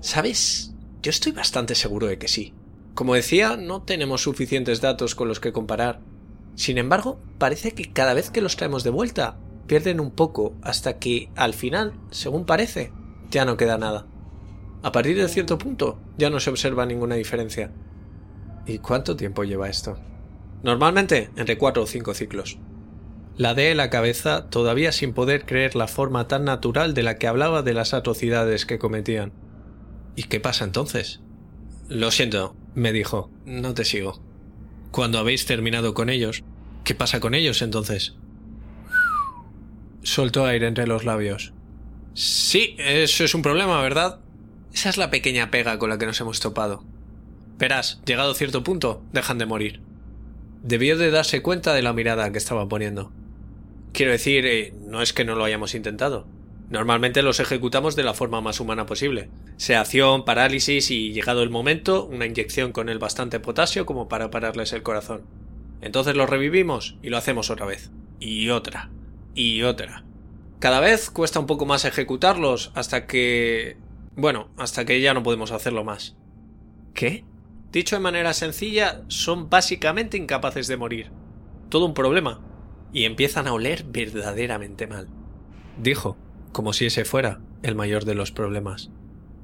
¿Sabes? 0.00 0.74
Yo 1.04 1.10
estoy 1.10 1.30
bastante 1.30 1.76
seguro 1.76 2.08
de 2.08 2.18
que 2.18 2.26
sí. 2.26 2.52
Como 2.94 3.14
decía, 3.14 3.56
no 3.56 3.82
tenemos 3.82 4.22
suficientes 4.22 4.80
datos 4.80 5.14
con 5.14 5.28
los 5.28 5.38
que 5.38 5.52
comparar. 5.52 6.00
Sin 6.56 6.78
embargo, 6.78 7.20
parece 7.38 7.74
que 7.74 7.92
cada 7.92 8.12
vez 8.12 8.30
que 8.30 8.40
los 8.40 8.56
traemos 8.56 8.82
de 8.82 8.90
vuelta, 8.90 9.38
pierden 9.66 10.00
un 10.00 10.10
poco 10.10 10.54
hasta 10.62 10.98
que, 10.98 11.30
al 11.36 11.54
final, 11.54 11.94
según 12.10 12.44
parece, 12.44 12.92
ya 13.30 13.44
no 13.44 13.56
queda 13.56 13.78
nada. 13.78 14.06
A 14.82 14.92
partir 14.92 15.16
de 15.16 15.28
cierto 15.28 15.58
punto, 15.58 15.98
ya 16.18 16.30
no 16.30 16.40
se 16.40 16.50
observa 16.50 16.86
ninguna 16.86 17.14
diferencia. 17.14 17.70
¿Y 18.66 18.78
cuánto 18.78 19.16
tiempo 19.16 19.44
lleva 19.44 19.68
esto? 19.68 19.98
Normalmente 20.62 21.30
entre 21.36 21.58
cuatro 21.58 21.82
o 21.82 21.86
cinco 21.86 22.14
ciclos. 22.14 22.58
La 23.36 23.54
de 23.54 23.74
la 23.74 23.90
cabeza 23.90 24.48
todavía 24.48 24.92
sin 24.92 25.12
poder 25.12 25.44
creer 25.44 25.74
la 25.74 25.88
forma 25.88 26.28
tan 26.28 26.44
natural 26.44 26.94
de 26.94 27.02
la 27.02 27.18
que 27.18 27.26
hablaba 27.26 27.62
de 27.62 27.74
las 27.74 27.92
atrocidades 27.92 28.64
que 28.64 28.78
cometían. 28.78 29.32
¿Y 30.16 30.24
qué 30.24 30.38
pasa 30.38 30.64
entonces? 30.64 31.20
Lo 31.88 32.10
siento, 32.10 32.54
me 32.74 32.92
dijo, 32.92 33.30
no 33.44 33.74
te 33.74 33.84
sigo. 33.84 34.22
Cuando 34.90 35.18
habéis 35.18 35.46
terminado 35.46 35.92
con 35.92 36.08
ellos, 36.08 36.44
¿qué 36.84 36.94
pasa 36.94 37.20
con 37.20 37.34
ellos 37.34 37.60
entonces? 37.60 38.16
Soltó 40.04 40.46
aire 40.46 40.68
entre 40.68 40.86
los 40.86 41.04
labios. 41.04 41.52
Sí, 42.14 42.76
eso 42.78 43.24
es 43.24 43.34
un 43.34 43.42
problema, 43.42 43.82
¿verdad? 43.82 44.20
Esa 44.72 44.88
es 44.88 44.96
la 44.96 45.10
pequeña 45.10 45.50
pega 45.50 45.78
con 45.78 45.90
la 45.90 45.98
que 45.98 46.06
nos 46.06 46.20
hemos 46.20 46.38
topado. 46.38 46.84
Verás, 47.58 48.00
llegado 48.06 48.34
cierto 48.34 48.62
punto, 48.62 49.02
dejan 49.12 49.38
de 49.38 49.46
morir 49.46 49.80
debió 50.64 50.96
de 50.96 51.10
darse 51.10 51.42
cuenta 51.42 51.74
de 51.74 51.82
la 51.82 51.92
mirada 51.92 52.32
que 52.32 52.38
estaba 52.38 52.66
poniendo. 52.68 53.12
Quiero 53.92 54.12
decir, 54.12 54.46
eh, 54.46 54.72
no 54.80 55.02
es 55.02 55.12
que 55.12 55.24
no 55.24 55.36
lo 55.36 55.44
hayamos 55.44 55.74
intentado. 55.74 56.26
Normalmente 56.70 57.22
los 57.22 57.38
ejecutamos 57.38 57.96
de 57.96 58.02
la 58.02 58.14
forma 58.14 58.40
más 58.40 58.60
humana 58.60 58.86
posible. 58.86 59.28
Sedación, 59.58 60.24
parálisis 60.24 60.90
y, 60.90 61.12
llegado 61.12 61.42
el 61.42 61.50
momento, 61.50 62.06
una 62.06 62.24
inyección 62.24 62.72
con 62.72 62.88
el 62.88 62.98
bastante 62.98 63.40
potasio 63.40 63.84
como 63.84 64.08
para 64.08 64.30
pararles 64.30 64.72
el 64.72 64.82
corazón. 64.82 65.22
Entonces 65.82 66.16
los 66.16 66.30
revivimos 66.30 66.96
y 67.02 67.10
lo 67.10 67.18
hacemos 67.18 67.50
otra 67.50 67.66
vez. 67.66 67.90
Y 68.18 68.48
otra. 68.48 68.88
Y 69.34 69.62
otra. 69.62 70.04
Cada 70.60 70.80
vez 70.80 71.10
cuesta 71.10 71.40
un 71.40 71.46
poco 71.46 71.66
más 71.66 71.84
ejecutarlos 71.84 72.72
hasta 72.74 73.06
que... 73.06 73.76
Bueno, 74.16 74.48
hasta 74.56 74.84
que 74.84 75.00
ya 75.00 75.12
no 75.12 75.22
podemos 75.22 75.50
hacerlo 75.50 75.84
más. 75.84 76.16
¿Qué? 76.94 77.24
Dicho 77.72 77.96
de 77.96 78.00
manera 78.00 78.32
sencilla, 78.32 79.02
son 79.08 79.50
básicamente 79.50 80.16
incapaces 80.16 80.68
de 80.68 80.76
morir. 80.76 81.10
Todo 81.68 81.86
un 81.86 81.94
problema. 81.94 82.40
Y 82.92 83.04
empiezan 83.04 83.48
a 83.48 83.52
oler 83.52 83.84
verdaderamente 83.88 84.86
mal. 84.86 85.08
Dijo, 85.82 86.16
como 86.52 86.72
si 86.72 86.86
ese 86.86 87.04
fuera 87.04 87.40
el 87.62 87.74
mayor 87.74 88.04
de 88.04 88.14
los 88.14 88.30
problemas. 88.30 88.90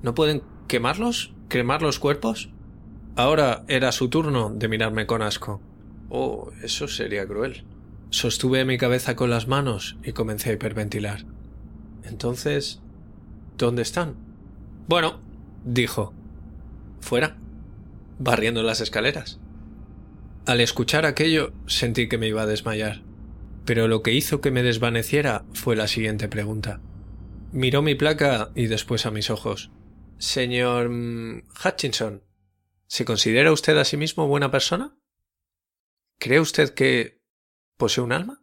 ¿No 0.03 0.14
pueden 0.14 0.42
quemarlos? 0.68 1.35
¿Cremar 1.48 1.83
los 1.83 1.98
cuerpos? 1.98 2.50
Ahora 3.16 3.64
era 3.66 3.90
su 3.90 4.09
turno 4.09 4.50
de 4.50 4.68
mirarme 4.68 5.07
con 5.07 5.20
asco. 5.20 5.61
Oh, 6.09 6.53
eso 6.62 6.87
sería 6.87 7.26
cruel. 7.26 7.64
Sostuve 8.11 8.64
mi 8.64 8.77
cabeza 8.77 9.16
con 9.16 9.31
las 9.31 9.49
manos 9.49 9.96
y 10.05 10.12
comencé 10.12 10.51
a 10.51 10.53
hiperventilar. 10.55 11.25
Entonces, 12.05 12.81
¿dónde 13.57 13.83
están? 13.83 14.16
Bueno, 14.87 15.20
dijo. 15.64 16.12
Fuera 17.01 17.38
barriendo 18.20 18.62
las 18.62 18.81
escaleras. 18.81 19.40
Al 20.46 20.61
escuchar 20.61 21.07
aquello 21.07 21.53
sentí 21.66 22.09
que 22.09 22.18
me 22.18 22.29
iba 22.29 22.42
a 22.42 22.46
desmayar, 22.46 23.03
pero 23.64 23.88
lo 23.88 24.03
que 24.03 24.12
hizo 24.12 24.40
que 24.40 24.51
me 24.51 24.62
desvaneciera 24.62 25.44
fue 25.55 25.75
la 25.75 25.88
siguiente 25.88 26.29
pregunta. 26.29 26.81
Miró 27.51 27.83
mi 27.83 27.94
placa 27.94 28.53
y 28.55 28.66
después 28.66 29.07
a 29.07 29.11
mis 29.11 29.31
ojos. 29.31 29.70
Señor 30.18 30.90
mm, 30.90 31.44
Hutchinson, 31.64 32.23
¿se 32.87 33.05
considera 33.05 33.53
usted 33.53 33.77
a 33.79 33.85
sí 33.85 33.96
mismo 33.96 34.29
buena 34.29 34.51
persona? 34.51 34.96
¿Cree 36.18 36.40
usted 36.40 36.75
que 36.75 37.19
posee 37.81 38.05
un 38.05 38.12
alma? 38.12 38.39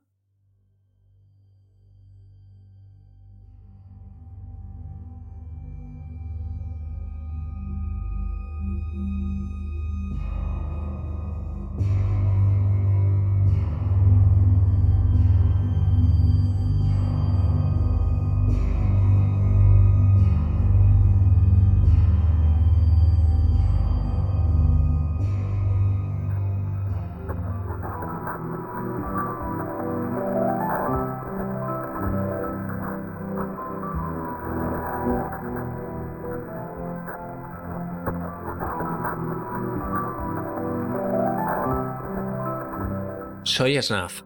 Soy 43.48 43.82
Snaf, 43.82 44.24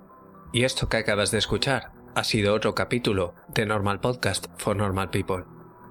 y 0.51 0.63
esto 0.63 0.89
que 0.89 0.97
acabas 0.97 1.29
de 1.29 1.37
escuchar 1.37 1.91
ha 2.15 2.23
sido 2.23 2.55
otro 2.55 2.73
capítulo 2.73 3.35
de 3.49 3.67
Normal 3.67 3.99
Podcast 3.99 4.47
for 4.57 4.75
Normal 4.75 5.11
People. 5.11 5.43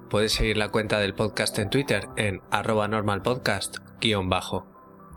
Puedes 0.09 0.33
seguir 0.33 0.57
la 0.57 0.67
cuenta 0.67 0.99
del 0.99 1.13
podcast 1.13 1.57
en 1.57 1.69
Twitter 1.69 2.09
en 2.17 2.41
arroba 2.51 2.89
normalpodcast-bajo. 2.89 4.67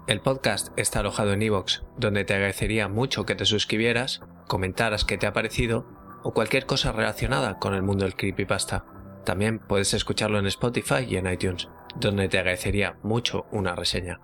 El 0.07 0.21
podcast 0.21 0.69
está 0.79 1.01
alojado 1.01 1.33
en 1.33 1.43
iVoox, 1.43 1.83
donde 1.99 2.25
te 2.25 2.35
agradecería 2.35 2.87
mucho 2.87 3.27
que 3.27 3.35
te 3.35 3.47
suscribieras, 3.47 4.21
comentaras 4.47 5.05
qué 5.05 5.19
te 5.19 5.27
ha 5.27 5.33
parecido 5.33 5.85
o 6.23 6.33
cualquier 6.35 6.67
cosa 6.67 6.93
relacionada 6.93 7.59
con 7.59 7.75
el 7.75 7.83
mundo 7.83 8.05
del 8.05 8.15
creepypasta. 8.15 8.85
También 9.25 9.59
puedes 9.59 9.93
escucharlo 9.93 10.39
en 10.39 10.47
Spotify 10.47 11.05
y 11.09 11.17
en 11.17 11.27
iTunes, 11.27 11.69
donde 11.97 12.29
te 12.29 12.39
agradecería 12.39 12.97
mucho 13.03 13.47
una 13.51 13.75
reseña. 13.75 14.21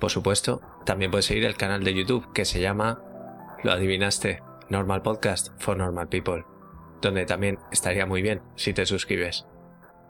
Por 0.00 0.10
supuesto, 0.10 0.60
también 0.84 1.10
puedes 1.10 1.26
seguir 1.26 1.44
el 1.44 1.56
canal 1.56 1.82
de 1.84 1.94
YouTube 1.94 2.32
que 2.32 2.44
se 2.44 2.60
llama, 2.60 3.02
lo 3.62 3.72
adivinaste, 3.72 4.42
Normal 4.68 5.02
Podcast 5.02 5.48
for 5.58 5.76
Normal 5.76 6.08
People, 6.08 6.44
donde 7.00 7.26
también 7.26 7.58
estaría 7.70 8.06
muy 8.06 8.22
bien 8.22 8.42
si 8.56 8.72
te 8.72 8.86
suscribes. 8.86 9.46